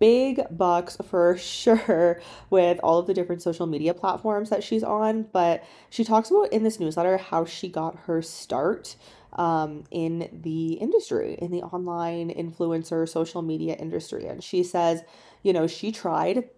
big 0.00 0.40
bucks 0.50 0.96
for 1.08 1.36
sure 1.38 2.20
with 2.50 2.80
all 2.82 2.98
of 2.98 3.06
the 3.06 3.14
different 3.14 3.42
social 3.42 3.66
media 3.66 3.94
platforms 3.94 4.50
that 4.50 4.64
she's 4.64 4.82
on. 4.82 5.28
But 5.32 5.62
she 5.90 6.02
talks 6.02 6.30
about 6.30 6.52
in 6.52 6.64
this 6.64 6.80
newsletter 6.80 7.18
how 7.18 7.44
she 7.44 7.68
got 7.68 7.96
her 8.06 8.20
start 8.20 8.96
um, 9.34 9.84
in 9.92 10.28
the 10.32 10.72
industry, 10.72 11.38
in 11.40 11.52
the 11.52 11.62
online 11.62 12.30
influencer 12.30 13.08
social 13.08 13.42
media 13.42 13.74
industry. 13.74 14.26
And 14.26 14.42
she 14.42 14.64
says, 14.64 15.02
you 15.44 15.52
know, 15.52 15.68
she 15.68 15.92
tried 15.92 16.48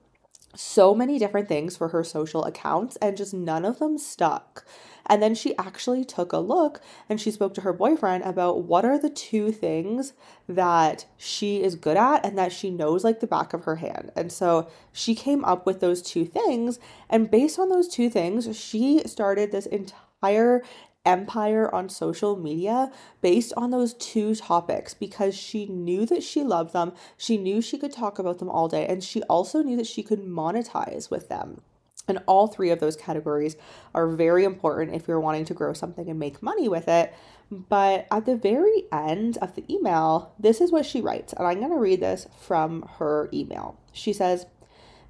so 0.54 0.94
many 0.94 1.18
different 1.18 1.48
things 1.48 1.76
for 1.76 1.88
her 1.88 2.04
social 2.04 2.44
accounts 2.44 2.96
and 2.96 3.16
just 3.16 3.32
none 3.32 3.64
of 3.64 3.78
them 3.78 3.98
stuck. 3.98 4.64
And 5.06 5.22
then 5.22 5.34
she 5.34 5.56
actually 5.58 6.04
took 6.04 6.32
a 6.32 6.38
look 6.38 6.80
and 7.08 7.20
she 7.20 7.30
spoke 7.30 7.54
to 7.54 7.62
her 7.62 7.72
boyfriend 7.72 8.24
about 8.24 8.62
what 8.62 8.84
are 8.84 8.98
the 8.98 9.10
two 9.10 9.50
things 9.50 10.12
that 10.48 11.06
she 11.16 11.62
is 11.62 11.74
good 11.74 11.96
at 11.96 12.24
and 12.24 12.38
that 12.38 12.52
she 12.52 12.70
knows 12.70 13.02
like 13.02 13.20
the 13.20 13.26
back 13.26 13.52
of 13.52 13.64
her 13.64 13.76
hand. 13.76 14.12
And 14.14 14.30
so 14.30 14.68
she 14.92 15.14
came 15.14 15.44
up 15.44 15.66
with 15.66 15.80
those 15.80 16.02
two 16.02 16.24
things. 16.24 16.78
And 17.10 17.30
based 17.30 17.58
on 17.58 17.68
those 17.68 17.88
two 17.88 18.08
things, 18.08 18.56
she 18.56 19.02
started 19.06 19.50
this 19.50 19.66
entire 19.66 20.62
empire 21.04 21.72
on 21.74 21.88
social 21.88 22.36
media 22.36 22.90
based 23.20 23.52
on 23.56 23.70
those 23.70 23.94
two 23.94 24.34
topics 24.34 24.94
because 24.94 25.34
she 25.34 25.66
knew 25.66 26.06
that 26.06 26.22
she 26.22 26.42
loved 26.42 26.72
them. 26.72 26.92
She 27.16 27.36
knew 27.36 27.60
she 27.60 27.78
could 27.78 27.92
talk 27.92 28.18
about 28.18 28.38
them 28.38 28.48
all 28.48 28.68
day, 28.68 28.86
and 28.86 29.02
she 29.02 29.22
also 29.24 29.62
knew 29.62 29.76
that 29.76 29.86
she 29.86 30.02
could 30.02 30.24
monetize 30.24 31.10
with 31.10 31.28
them. 31.28 31.60
And 32.08 32.18
all 32.26 32.48
three 32.48 32.70
of 32.70 32.80
those 32.80 32.96
categories 32.96 33.56
are 33.94 34.08
very 34.08 34.44
important 34.44 34.94
if 34.94 35.06
you're 35.06 35.20
wanting 35.20 35.44
to 35.46 35.54
grow 35.54 35.72
something 35.72 36.08
and 36.08 36.18
make 36.18 36.42
money 36.42 36.68
with 36.68 36.88
it. 36.88 37.14
But 37.50 38.06
at 38.10 38.26
the 38.26 38.36
very 38.36 38.84
end 38.90 39.38
of 39.38 39.54
the 39.54 39.64
email, 39.72 40.34
this 40.38 40.60
is 40.60 40.72
what 40.72 40.86
she 40.86 41.00
writes. 41.00 41.32
And 41.32 41.46
I'm 41.46 41.58
going 41.58 41.70
to 41.70 41.78
read 41.78 42.00
this 42.00 42.26
from 42.40 42.88
her 42.98 43.28
email. 43.32 43.78
She 43.92 44.12
says, 44.12 44.46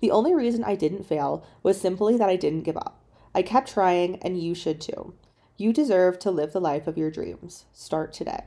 The 0.01 0.11
only 0.11 0.35
reason 0.35 0.65
I 0.65 0.75
didn't 0.75 1.07
fail 1.07 1.47
was 1.63 1.81
simply 1.81 2.19
that 2.19 2.29
I 2.29 2.37
didn't 2.37 2.63
give 2.63 2.77
up. 2.77 2.99
I 3.35 3.43
kept 3.43 3.73
trying, 3.73 4.17
and 4.17 4.43
you 4.43 4.55
should 4.55 4.81
too. 4.81 5.15
You 5.57 5.73
deserve 5.73 6.19
to 6.21 6.31
live 6.31 6.53
the 6.53 6.61
life 6.61 6.87
of 6.87 6.99
your 6.99 7.11
dreams. 7.11 7.67
Start 7.73 8.13
today. 8.13 8.45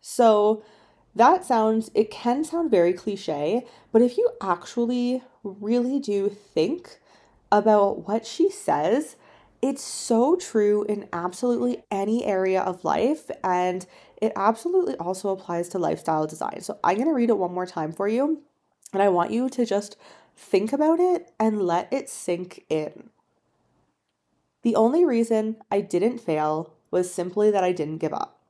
So, 0.00 0.62
that 1.14 1.44
sounds, 1.44 1.90
it 1.94 2.10
can 2.10 2.42
sound 2.42 2.70
very 2.70 2.92
cliche, 2.92 3.66
but 3.92 4.00
if 4.00 4.16
you 4.16 4.30
actually 4.40 5.22
really 5.42 5.98
do 5.98 6.28
think 6.28 6.98
about 7.52 8.08
what 8.08 8.26
she 8.26 8.50
says. 8.50 9.16
It's 9.60 9.82
so 9.82 10.34
true 10.34 10.84
in 10.84 11.08
absolutely 11.12 11.84
any 11.90 12.24
area 12.24 12.60
of 12.60 12.84
life, 12.84 13.30
and 13.44 13.86
it 14.20 14.32
absolutely 14.34 14.96
also 14.96 15.28
applies 15.28 15.68
to 15.68 15.78
lifestyle 15.78 16.26
design. 16.26 16.62
So 16.62 16.80
I'm 16.82 16.96
going 16.96 17.06
to 17.06 17.14
read 17.14 17.30
it 17.30 17.38
one 17.38 17.54
more 17.54 17.66
time 17.66 17.92
for 17.92 18.08
you, 18.08 18.42
and 18.92 19.02
I 19.02 19.08
want 19.08 19.30
you 19.30 19.48
to 19.50 19.64
just 19.64 19.96
think 20.36 20.72
about 20.72 20.98
it 20.98 21.30
and 21.38 21.62
let 21.62 21.92
it 21.92 22.08
sink 22.08 22.64
in. 22.68 23.10
The 24.62 24.76
only 24.76 25.04
reason 25.04 25.56
I 25.70 25.80
didn't 25.80 26.18
fail 26.18 26.74
was 26.90 27.12
simply 27.12 27.50
that 27.50 27.64
I 27.64 27.72
didn't 27.72 27.98
give 27.98 28.12
up. 28.12 28.40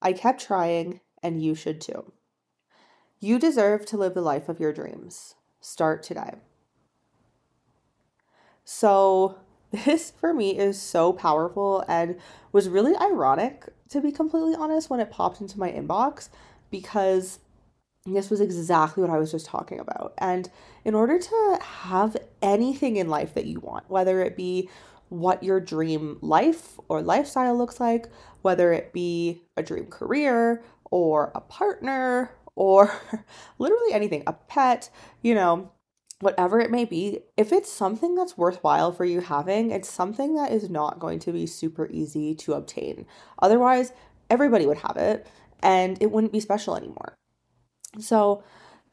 I 0.00 0.12
kept 0.12 0.40
trying, 0.40 1.00
and 1.22 1.42
you 1.42 1.54
should 1.54 1.80
too. 1.80 2.12
You 3.18 3.38
deserve 3.38 3.84
to 3.86 3.98
live 3.98 4.14
the 4.14 4.22
life 4.22 4.48
of 4.48 4.60
your 4.60 4.72
dreams. 4.72 5.34
Start 5.60 6.02
today. 6.02 6.36
So, 8.64 9.36
this 9.70 10.10
for 10.10 10.32
me 10.32 10.58
is 10.58 10.80
so 10.80 11.12
powerful 11.12 11.84
and 11.86 12.18
was 12.52 12.68
really 12.68 12.96
ironic, 12.96 13.68
to 13.90 14.00
be 14.00 14.10
completely 14.10 14.54
honest, 14.54 14.88
when 14.88 15.00
it 15.00 15.10
popped 15.10 15.40
into 15.40 15.58
my 15.58 15.70
inbox 15.70 16.30
because 16.70 17.40
this 18.06 18.30
was 18.30 18.40
exactly 18.40 19.02
what 19.02 19.12
I 19.12 19.18
was 19.18 19.30
just 19.30 19.46
talking 19.46 19.78
about. 19.78 20.14
And 20.16 20.48
in 20.84 20.94
order 20.94 21.18
to 21.18 21.58
have 21.60 22.16
anything 22.40 22.96
in 22.96 23.08
life 23.08 23.34
that 23.34 23.44
you 23.44 23.60
want, 23.60 23.90
whether 23.90 24.22
it 24.22 24.36
be 24.36 24.70
what 25.10 25.42
your 25.42 25.60
dream 25.60 26.18
life 26.22 26.78
or 26.88 27.02
lifestyle 27.02 27.56
looks 27.56 27.78
like, 27.78 28.08
whether 28.42 28.72
it 28.72 28.92
be 28.92 29.42
a 29.56 29.62
dream 29.62 29.86
career 29.86 30.62
or 30.90 31.30
a 31.34 31.40
partner 31.40 32.30
or 32.54 32.92
literally 33.58 33.92
anything, 33.92 34.22
a 34.26 34.32
pet, 34.32 34.88
you 35.22 35.34
know, 35.34 35.70
whatever 36.20 36.60
it 36.60 36.70
may 36.70 36.84
be, 36.84 37.20
if 37.36 37.52
it's 37.52 37.72
something 37.72 38.14
that's 38.14 38.38
worthwhile 38.38 38.92
for 38.92 39.04
you 39.04 39.20
having, 39.20 39.70
it's 39.70 39.90
something 39.90 40.34
that 40.36 40.52
is 40.52 40.70
not 40.70 40.98
going 40.98 41.18
to 41.18 41.32
be 41.32 41.46
super 41.46 41.88
easy 41.90 42.34
to 42.34 42.52
obtain. 42.52 43.06
Otherwise, 43.40 43.92
everybody 44.28 44.66
would 44.66 44.78
have 44.78 44.96
it 44.96 45.26
and 45.62 46.00
it 46.00 46.10
wouldn't 46.10 46.32
be 46.32 46.40
special 46.40 46.76
anymore. 46.76 47.14
So, 47.98 48.42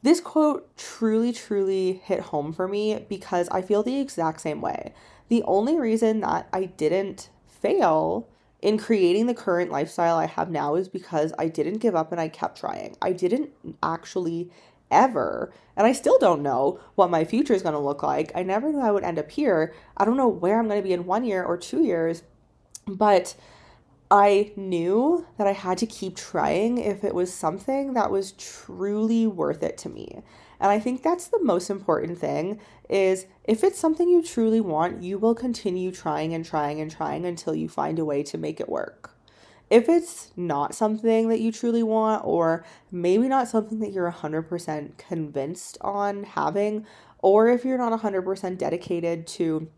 this 0.02 0.20
quote 0.20 0.76
truly, 0.76 1.32
truly 1.32 1.94
hit 2.04 2.20
home 2.20 2.52
for 2.52 2.68
me 2.68 3.04
because 3.08 3.48
I 3.48 3.62
feel 3.62 3.82
the 3.82 4.00
exact 4.00 4.40
same 4.40 4.60
way. 4.60 4.94
The 5.28 5.42
only 5.44 5.78
reason 5.78 6.20
that 6.20 6.48
I 6.52 6.64
didn't 6.64 7.30
fail 7.46 8.28
in 8.60 8.78
creating 8.78 9.26
the 9.26 9.34
current 9.34 9.70
lifestyle 9.70 10.16
I 10.16 10.26
have 10.26 10.50
now 10.50 10.74
is 10.74 10.88
because 10.88 11.32
I 11.38 11.48
didn't 11.48 11.78
give 11.78 11.94
up 11.94 12.10
and 12.10 12.20
I 12.20 12.28
kept 12.28 12.58
trying. 12.58 12.96
I 13.00 13.12
didn't 13.12 13.50
actually 13.82 14.50
ever. 14.90 15.52
And 15.76 15.86
I 15.86 15.92
still 15.92 16.18
don't 16.18 16.42
know 16.42 16.80
what 16.94 17.10
my 17.10 17.24
future 17.24 17.54
is 17.54 17.62
going 17.62 17.74
to 17.74 17.78
look 17.78 18.02
like. 18.02 18.32
I 18.34 18.42
never 18.42 18.72
knew 18.72 18.80
I 18.80 18.90
would 18.90 19.04
end 19.04 19.18
up 19.18 19.30
here. 19.30 19.74
I 19.96 20.04
don't 20.04 20.16
know 20.16 20.28
where 20.28 20.58
I'm 20.58 20.66
going 20.66 20.80
to 20.80 20.86
be 20.86 20.94
in 20.94 21.06
one 21.06 21.24
year 21.24 21.44
or 21.44 21.56
two 21.56 21.82
years, 21.82 22.22
but 22.86 23.36
I 24.10 24.52
knew 24.56 25.26
that 25.36 25.46
I 25.46 25.52
had 25.52 25.78
to 25.78 25.86
keep 25.86 26.16
trying 26.16 26.78
if 26.78 27.04
it 27.04 27.14
was 27.14 27.32
something 27.32 27.92
that 27.92 28.10
was 28.10 28.32
truly 28.32 29.26
worth 29.26 29.62
it 29.62 29.76
to 29.78 29.88
me. 29.88 30.22
And 30.60 30.70
I 30.70 30.80
think 30.80 31.02
that's 31.02 31.28
the 31.28 31.42
most 31.42 31.70
important 31.70 32.18
thing 32.18 32.60
is 32.88 33.26
if 33.44 33.62
it's 33.62 33.78
something 33.78 34.08
you 34.08 34.22
truly 34.22 34.60
want, 34.60 35.02
you 35.02 35.18
will 35.18 35.34
continue 35.34 35.92
trying 35.92 36.34
and 36.34 36.44
trying 36.44 36.80
and 36.80 36.90
trying 36.90 37.24
until 37.24 37.54
you 37.54 37.68
find 37.68 37.98
a 37.98 38.04
way 38.04 38.22
to 38.24 38.38
make 38.38 38.60
it 38.60 38.68
work. 38.68 39.14
If 39.70 39.88
it's 39.88 40.32
not 40.34 40.74
something 40.74 41.28
that 41.28 41.40
you 41.40 41.52
truly 41.52 41.82
want 41.82 42.24
or 42.24 42.64
maybe 42.90 43.28
not 43.28 43.48
something 43.48 43.80
that 43.80 43.92
you're 43.92 44.10
100% 44.10 44.96
convinced 44.96 45.78
on 45.82 46.24
having 46.24 46.86
or 47.18 47.48
if 47.48 47.64
you're 47.64 47.78
not 47.78 48.00
100% 48.00 48.58
dedicated 48.58 49.26
to 49.26 49.68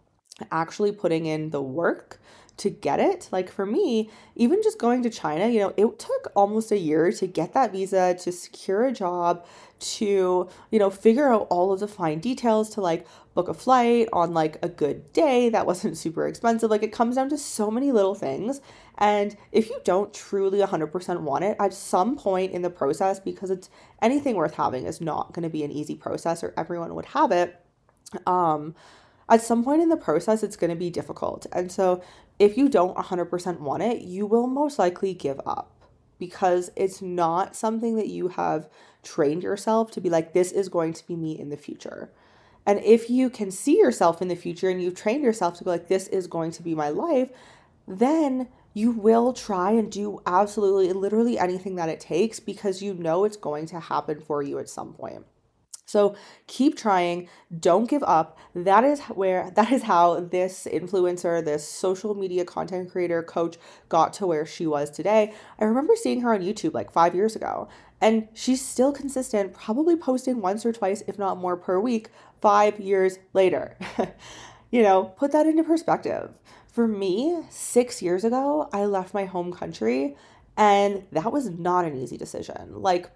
actually 0.50 0.92
putting 0.92 1.26
in 1.26 1.50
the 1.50 1.62
work 1.62 2.20
to 2.60 2.68
get 2.68 3.00
it. 3.00 3.28
Like 3.32 3.50
for 3.50 3.64
me, 3.64 4.10
even 4.36 4.62
just 4.62 4.78
going 4.78 5.02
to 5.02 5.10
China, 5.10 5.48
you 5.48 5.60
know, 5.60 5.72
it 5.78 5.98
took 5.98 6.30
almost 6.36 6.70
a 6.70 6.78
year 6.78 7.10
to 7.12 7.26
get 7.26 7.54
that 7.54 7.72
visa, 7.72 8.14
to 8.14 8.32
secure 8.32 8.84
a 8.84 8.92
job, 8.92 9.46
to, 9.80 10.46
you 10.70 10.78
know, 10.78 10.90
figure 10.90 11.32
out 11.32 11.46
all 11.48 11.72
of 11.72 11.80
the 11.80 11.88
fine 11.88 12.20
details, 12.20 12.68
to 12.70 12.82
like 12.82 13.06
book 13.32 13.48
a 13.48 13.54
flight 13.54 14.08
on 14.12 14.34
like 14.34 14.58
a 14.62 14.68
good 14.68 15.10
day 15.14 15.48
that 15.48 15.64
wasn't 15.66 15.96
super 16.04 16.26
expensive. 16.26 16.70
Like 16.70 16.82
it 16.82 16.92
comes 16.92 17.16
down 17.16 17.30
to 17.30 17.38
so 17.38 17.70
many 17.70 17.92
little 17.92 18.14
things. 18.14 18.60
And 18.98 19.36
if 19.52 19.70
you 19.70 19.80
don't 19.84 20.12
truly 20.12 20.58
100% 20.58 21.20
want 21.22 21.44
it, 21.44 21.56
at 21.58 21.72
some 21.72 22.14
point 22.14 22.52
in 22.52 22.60
the 22.60 22.68
process, 22.68 23.18
because 23.18 23.50
it's 23.50 23.70
anything 24.02 24.36
worth 24.36 24.54
having 24.54 24.84
is 24.84 25.00
not 25.00 25.32
going 25.32 25.44
to 25.44 25.48
be 25.48 25.64
an 25.64 25.72
easy 25.72 25.94
process 25.94 26.44
or 26.44 26.52
everyone 26.58 26.94
would 26.94 27.06
have 27.06 27.32
it. 27.32 27.58
Um, 28.26 28.74
at 29.30 29.42
some 29.42 29.64
point 29.64 29.82
in 29.82 29.88
the 29.88 29.96
process, 29.96 30.42
it's 30.42 30.56
going 30.56 30.70
to 30.70 30.76
be 30.76 30.90
difficult. 30.90 31.46
And 31.52 31.70
so 31.70 32.02
if 32.38 32.56
you 32.58 32.68
don't 32.68 32.96
100% 32.96 33.60
want 33.60 33.82
it, 33.82 34.02
you 34.02 34.26
will 34.26 34.46
most 34.46 34.78
likely 34.78 35.14
give 35.14 35.40
up 35.46 35.72
because 36.18 36.70
it's 36.76 37.00
not 37.00 37.56
something 37.56 37.96
that 37.96 38.08
you 38.08 38.28
have 38.28 38.68
trained 39.02 39.42
yourself 39.42 39.90
to 39.92 40.00
be 40.00 40.10
like, 40.10 40.32
this 40.32 40.52
is 40.52 40.68
going 40.68 40.92
to 40.92 41.06
be 41.06 41.16
me 41.16 41.38
in 41.38 41.48
the 41.48 41.56
future. 41.56 42.10
And 42.66 42.78
if 42.84 43.08
you 43.08 43.30
can 43.30 43.50
see 43.50 43.78
yourself 43.78 44.20
in 44.20 44.28
the 44.28 44.36
future 44.36 44.68
and 44.68 44.82
you've 44.82 44.94
trained 44.94 45.22
yourself 45.22 45.56
to 45.58 45.64
be 45.64 45.70
like, 45.70 45.88
this 45.88 46.08
is 46.08 46.26
going 46.26 46.50
to 46.52 46.62
be 46.62 46.74
my 46.74 46.90
life, 46.90 47.30
then 47.88 48.48
you 48.74 48.92
will 48.92 49.32
try 49.32 49.72
and 49.72 49.90
do 49.90 50.20
absolutely 50.26 50.92
literally 50.92 51.38
anything 51.38 51.76
that 51.76 51.88
it 51.88 52.00
takes 52.00 52.38
because 52.38 52.82
you 52.82 52.94
know 52.94 53.24
it's 53.24 53.36
going 53.36 53.66
to 53.66 53.80
happen 53.80 54.20
for 54.20 54.42
you 54.42 54.58
at 54.58 54.68
some 54.68 54.92
point. 54.92 55.24
So 55.90 56.14
keep 56.46 56.76
trying, 56.76 57.28
don't 57.58 57.90
give 57.90 58.04
up. 58.04 58.38
That 58.54 58.84
is 58.84 59.00
where 59.00 59.50
that 59.56 59.72
is 59.72 59.82
how 59.82 60.20
this 60.20 60.68
influencer, 60.70 61.44
this 61.44 61.66
social 61.66 62.14
media 62.14 62.44
content 62.44 62.92
creator 62.92 63.22
coach 63.22 63.56
got 63.88 64.12
to 64.14 64.26
where 64.26 64.46
she 64.46 64.66
was 64.66 64.88
today. 64.90 65.34
I 65.58 65.64
remember 65.64 65.94
seeing 65.96 66.20
her 66.20 66.32
on 66.32 66.42
YouTube 66.42 66.74
like 66.74 66.92
5 66.92 67.14
years 67.14 67.34
ago 67.34 67.68
and 68.00 68.28
she's 68.32 68.64
still 68.64 68.92
consistent, 68.92 69.52
probably 69.52 69.96
posting 69.96 70.40
once 70.40 70.64
or 70.64 70.72
twice 70.72 71.02
if 71.08 71.18
not 71.18 71.38
more 71.38 71.56
per 71.56 71.80
week 71.80 72.10
5 72.40 72.78
years 72.78 73.18
later. 73.32 73.76
you 74.70 74.82
know, 74.82 75.04
put 75.16 75.32
that 75.32 75.46
into 75.46 75.64
perspective. 75.64 76.30
For 76.68 76.86
me, 76.86 77.42
6 77.50 78.00
years 78.00 78.24
ago, 78.24 78.68
I 78.72 78.84
left 78.84 79.12
my 79.12 79.24
home 79.24 79.52
country 79.52 80.16
and 80.56 81.04
that 81.10 81.32
was 81.32 81.50
not 81.50 81.84
an 81.84 81.96
easy 81.96 82.16
decision. 82.16 82.80
Like 82.80 83.10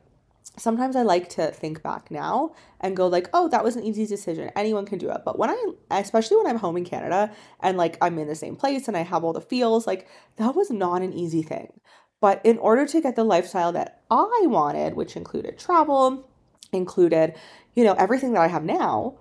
sometimes 0.57 0.97
I 0.97 1.03
like 1.03 1.29
to 1.31 1.51
think 1.51 1.83
back 1.83 2.11
now 2.11 2.55
and 2.81 2.97
go 2.97 3.07
like, 3.07 3.29
oh, 3.33 3.49
that 3.49 3.65
was 3.65 3.77
an 3.77 3.83
easy 3.83 4.07
decision. 4.07 4.51
Anyone 4.55 4.87
can 4.87 4.99
do 4.99 5.11
it. 5.11 5.23
But 5.25 5.39
when 5.39 5.51
I, 5.51 5.73
especially 5.91 6.37
when 6.37 6.47
I'm 6.47 6.59
home 6.59 6.77
in 6.77 6.85
Canada 6.85 7.33
and 7.61 7.77
like 7.77 7.99
I'm 8.01 8.19
in 8.19 8.29
the 8.29 8.35
same 8.35 8.57
place 8.57 8.87
and 8.87 8.97
I 8.97 9.03
have 9.03 9.25
all 9.25 9.33
the 9.33 9.41
feels, 9.41 9.87
like 9.87 10.09
that 10.37 10.55
was 10.55 10.71
not 10.71 11.03
an 11.03 11.13
easy 11.13 11.43
thing. 11.43 11.81
But 12.21 12.41
in 12.45 12.59
order 12.59 12.87
to 12.87 13.01
get 13.01 13.17
the 13.17 13.25
lifestyle 13.25 13.73
that 13.73 14.03
I 14.11 14.43
wanted, 14.45 14.95
which 14.95 15.17
included 15.17 15.59
travel, 15.59 16.29
included, 16.73 17.35
you 17.75 17.85
know, 17.85 17.95
everything 17.95 18.33
that 18.33 18.41
I 18.41 18.49
have 18.49 18.65
now, 18.65 19.19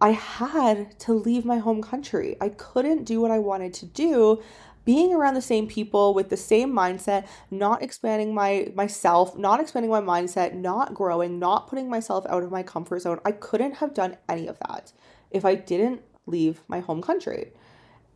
I 0.00 0.10
had 0.10 0.98
to 1.00 1.12
leave 1.14 1.44
my 1.44 1.58
home 1.58 1.82
country. 1.82 2.36
I 2.40 2.50
couldn't 2.50 3.04
do 3.04 3.20
what 3.20 3.30
I 3.30 3.38
wanted 3.38 3.72
to 3.74 3.86
do 3.86 4.42
being 4.84 5.14
around 5.14 5.34
the 5.34 5.42
same 5.42 5.66
people 5.66 6.14
with 6.14 6.28
the 6.28 6.36
same 6.36 6.72
mindset, 6.72 7.26
not 7.50 7.82
expanding 7.82 8.34
my 8.34 8.70
myself, 8.74 9.36
not 9.36 9.60
expanding 9.60 9.90
my 9.90 10.00
mindset, 10.00 10.54
not 10.54 10.94
growing, 10.94 11.38
not 11.38 11.68
putting 11.68 11.88
myself 11.88 12.26
out 12.28 12.42
of 12.42 12.50
my 12.50 12.62
comfort 12.62 13.00
zone. 13.00 13.20
I 13.24 13.32
couldn't 13.32 13.74
have 13.76 13.94
done 13.94 14.16
any 14.28 14.46
of 14.46 14.58
that 14.66 14.92
if 15.30 15.44
I 15.44 15.54
didn't 15.54 16.02
leave 16.26 16.62
my 16.68 16.80
home 16.80 17.02
country. 17.02 17.52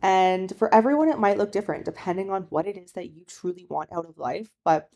And 0.01 0.55
for 0.57 0.73
everyone, 0.73 1.09
it 1.09 1.19
might 1.19 1.37
look 1.37 1.51
different 1.51 1.85
depending 1.85 2.31
on 2.31 2.43
what 2.43 2.67
it 2.67 2.77
is 2.77 2.93
that 2.93 3.11
you 3.11 3.23
truly 3.25 3.65
want 3.69 3.91
out 3.91 4.05
of 4.05 4.17
life. 4.17 4.49
But, 4.63 4.89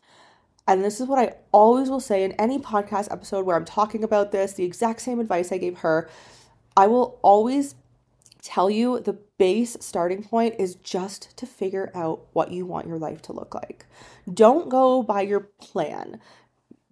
and 0.66 0.82
this 0.82 1.00
is 1.00 1.06
what 1.06 1.18
I 1.18 1.34
always 1.52 1.90
will 1.90 2.00
say 2.00 2.24
in 2.24 2.32
any 2.32 2.58
podcast 2.58 3.12
episode 3.12 3.44
where 3.44 3.56
I'm 3.56 3.66
talking 3.66 4.02
about 4.02 4.32
this, 4.32 4.54
the 4.54 4.64
exact 4.64 5.02
same 5.02 5.20
advice 5.20 5.52
I 5.52 5.58
gave 5.58 5.78
her, 5.78 6.08
I 6.76 6.86
will 6.86 7.18
always 7.22 7.74
tell 8.44 8.68
you 8.68 9.00
the 9.00 9.18
base 9.38 9.76
starting 9.80 10.22
point 10.22 10.54
is 10.58 10.74
just 10.76 11.36
to 11.38 11.46
figure 11.46 11.90
out 11.94 12.26
what 12.34 12.52
you 12.52 12.66
want 12.66 12.86
your 12.86 12.98
life 12.98 13.22
to 13.22 13.32
look 13.32 13.54
like. 13.54 13.86
Don't 14.32 14.68
go 14.68 15.02
by 15.02 15.22
your 15.22 15.40
plan. 15.40 16.20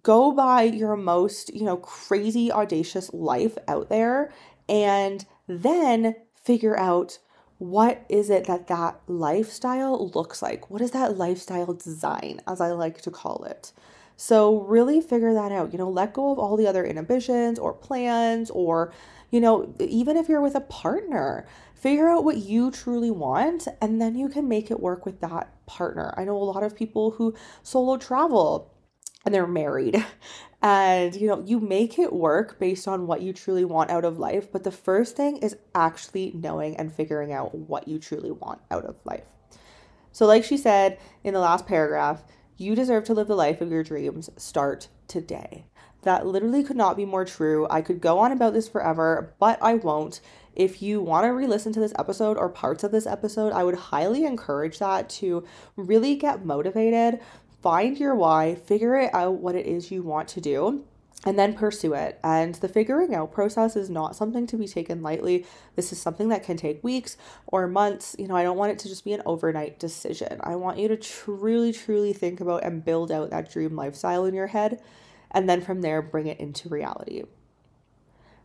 Go 0.01 0.31
by 0.31 0.63
your 0.63 0.97
most, 0.97 1.53
you 1.53 1.63
know, 1.63 1.77
crazy 1.77 2.51
audacious 2.51 3.13
life 3.13 3.57
out 3.67 3.89
there 3.89 4.33
and 4.67 5.25
then 5.47 6.15
figure 6.43 6.77
out 6.77 7.19
what 7.59 8.03
is 8.09 8.29
it 8.29 8.45
that 8.45 8.67
that 8.67 8.99
lifestyle 9.07 10.09
looks 10.09 10.41
like? 10.41 10.69
What 10.69 10.81
is 10.81 10.91
that 10.91 11.17
lifestyle 11.17 11.73
design 11.73 12.41
as 12.47 12.59
I 12.59 12.71
like 12.71 12.99
to 13.01 13.11
call 13.11 13.45
it? 13.45 13.71
So 14.17 14.61
really 14.61 15.01
figure 15.01 15.33
that 15.33 15.51
out. 15.51 15.71
You 15.71 15.77
know, 15.77 15.89
let 15.89 16.13
go 16.13 16.31
of 16.31 16.39
all 16.39 16.57
the 16.57 16.67
other 16.67 16.83
inhibitions 16.83 17.59
or 17.59 17.73
plans 17.73 18.49
or 18.49 18.91
you 19.33 19.41
know, 19.41 19.73
even 19.79 20.15
if 20.15 20.29
you're 20.29 20.41
with 20.41 20.53
a 20.53 20.61
partner, 20.61 21.47
figure 21.73 22.07
out 22.07 22.23
what 22.23 22.37
you 22.37 22.69
truly 22.69 23.09
want 23.09 23.67
and 23.81 23.99
then 23.99 24.15
you 24.15 24.29
can 24.29 24.47
make 24.47 24.69
it 24.69 24.79
work 24.79 25.07
with 25.07 25.21
that 25.21 25.51
partner. 25.65 26.13
I 26.15 26.23
know 26.23 26.37
a 26.37 26.43
lot 26.43 26.61
of 26.61 26.75
people 26.75 27.09
who 27.09 27.33
solo 27.63 27.97
travel 27.97 28.71
and 29.25 29.33
they're 29.33 29.47
married 29.47 30.05
and 30.61 31.15
you 31.15 31.27
know 31.27 31.41
you 31.43 31.59
make 31.59 31.97
it 31.97 32.13
work 32.13 32.59
based 32.59 32.87
on 32.87 33.07
what 33.07 33.23
you 33.23 33.33
truly 33.33 33.65
want 33.65 33.89
out 33.89 34.05
of 34.05 34.19
life 34.19 34.51
but 34.51 34.63
the 34.63 34.71
first 34.71 35.17
thing 35.17 35.37
is 35.37 35.57
actually 35.73 36.31
knowing 36.35 36.75
and 36.77 36.93
figuring 36.93 37.33
out 37.33 37.55
what 37.55 37.87
you 37.87 37.97
truly 37.97 38.31
want 38.31 38.61
out 38.69 38.85
of 38.85 38.95
life. 39.03 39.25
So 40.11 40.27
like 40.27 40.43
she 40.43 40.57
said 40.57 40.99
in 41.23 41.33
the 41.33 41.39
last 41.39 41.65
paragraph 41.65 42.23
you 42.55 42.75
deserve 42.75 43.03
to 43.05 43.15
live 43.15 43.27
the 43.27 43.35
life 43.35 43.61
of 43.61 43.71
your 43.71 43.83
dreams. 43.83 44.29
Start 44.37 44.89
today 45.07 45.65
that 46.03 46.25
literally 46.25 46.63
could 46.63 46.77
not 46.77 46.97
be 46.97 47.05
more 47.05 47.25
true. 47.25 47.67
I 47.69 47.81
could 47.81 48.01
go 48.01 48.19
on 48.19 48.31
about 48.31 48.53
this 48.53 48.67
forever, 48.67 49.33
but 49.39 49.57
I 49.61 49.75
won't. 49.75 50.21
If 50.55 50.81
you 50.81 51.01
want 51.01 51.25
to 51.25 51.33
re 51.33 51.47
listen 51.47 51.73
to 51.73 51.79
this 51.79 51.93
episode 51.97 52.37
or 52.37 52.49
parts 52.49 52.83
of 52.83 52.91
this 52.91 53.07
episode, 53.07 53.53
I 53.53 53.63
would 53.63 53.75
highly 53.75 54.25
encourage 54.25 54.79
that 54.79 55.09
to 55.11 55.43
really 55.75 56.15
get 56.15 56.45
motivated, 56.45 57.19
find 57.61 57.97
your 57.97 58.15
why, 58.15 58.55
figure 58.55 58.95
it 58.95 59.13
out 59.13 59.35
what 59.35 59.55
it 59.55 59.65
is 59.65 59.91
you 59.91 60.03
want 60.03 60.27
to 60.29 60.41
do 60.41 60.85
and 61.25 61.39
then 61.39 61.53
pursue 61.53 61.93
it. 61.93 62.19
And 62.23 62.55
the 62.55 62.67
figuring 62.67 63.15
out 63.15 63.31
process 63.31 63.75
is 63.75 63.89
not 63.89 64.15
something 64.15 64.45
to 64.47 64.57
be 64.57 64.67
taken 64.67 65.01
lightly. 65.01 65.45
This 65.75 65.91
is 65.91 66.01
something 66.01 66.29
that 66.29 66.43
can 66.43 66.57
take 66.57 66.83
weeks 66.83 67.17
or 67.47 67.67
months. 67.67 68.15
You 68.19 68.27
know, 68.27 68.35
I 68.35 68.43
don't 68.43 68.57
want 68.57 68.71
it 68.71 68.79
to 68.79 68.89
just 68.89 69.05
be 69.05 69.13
an 69.13 69.21
overnight 69.25 69.79
decision. 69.79 70.39
I 70.41 70.55
want 70.55 70.79
you 70.79 70.87
to 70.89 70.97
truly, 70.97 71.71
truly 71.71 72.13
think 72.13 72.41
about 72.41 72.63
and 72.63 72.83
build 72.83 73.11
out 73.11 73.29
that 73.29 73.51
dream 73.51 73.75
lifestyle 73.75 74.25
in 74.25 74.33
your 74.33 74.47
head 74.47 74.81
and 75.33 75.49
then 75.49 75.61
from 75.61 75.81
there 75.81 76.01
bring 76.01 76.27
it 76.27 76.39
into 76.39 76.69
reality. 76.69 77.23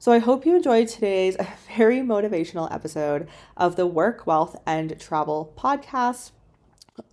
So 0.00 0.12
I 0.12 0.18
hope 0.18 0.46
you 0.46 0.54
enjoyed 0.54 0.88
today's 0.88 1.36
very 1.76 1.98
motivational 1.98 2.72
episode 2.72 3.28
of 3.56 3.76
the 3.76 3.86
Work, 3.86 4.26
Wealth, 4.26 4.56
and 4.64 4.98
Travel 5.00 5.52
podcast. 5.56 6.30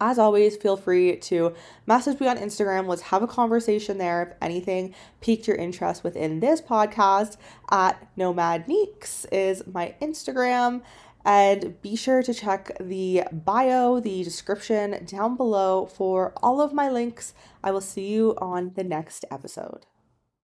As 0.01 0.17
always, 0.19 0.57
feel 0.57 0.77
free 0.77 1.15
to 1.17 1.53
message 1.85 2.19
me 2.19 2.27
on 2.27 2.37
Instagram. 2.37 2.87
Let's 2.87 3.03
have 3.03 3.23
a 3.23 3.27
conversation 3.27 3.97
there 3.97 4.23
if 4.23 4.33
anything 4.41 4.93
piqued 5.21 5.47
your 5.47 5.57
interest 5.57 6.03
within 6.03 6.39
this 6.39 6.61
podcast. 6.61 7.37
At 7.69 8.07
Nomad 8.15 8.67
Neeks 8.67 9.25
is 9.31 9.65
my 9.67 9.95
Instagram. 10.01 10.81
And 11.25 11.81
be 11.81 11.95
sure 11.95 12.21
to 12.21 12.33
check 12.33 12.77
the 12.79 13.23
bio, 13.31 13.99
the 13.99 14.23
description 14.23 15.03
down 15.05 15.35
below 15.35 15.87
for 15.87 16.33
all 16.43 16.61
of 16.61 16.71
my 16.71 16.87
links. 16.87 17.33
I 17.63 17.71
will 17.71 17.81
see 17.81 18.07
you 18.07 18.35
on 18.37 18.73
the 18.75 18.83
next 18.83 19.25
episode. 19.31 19.87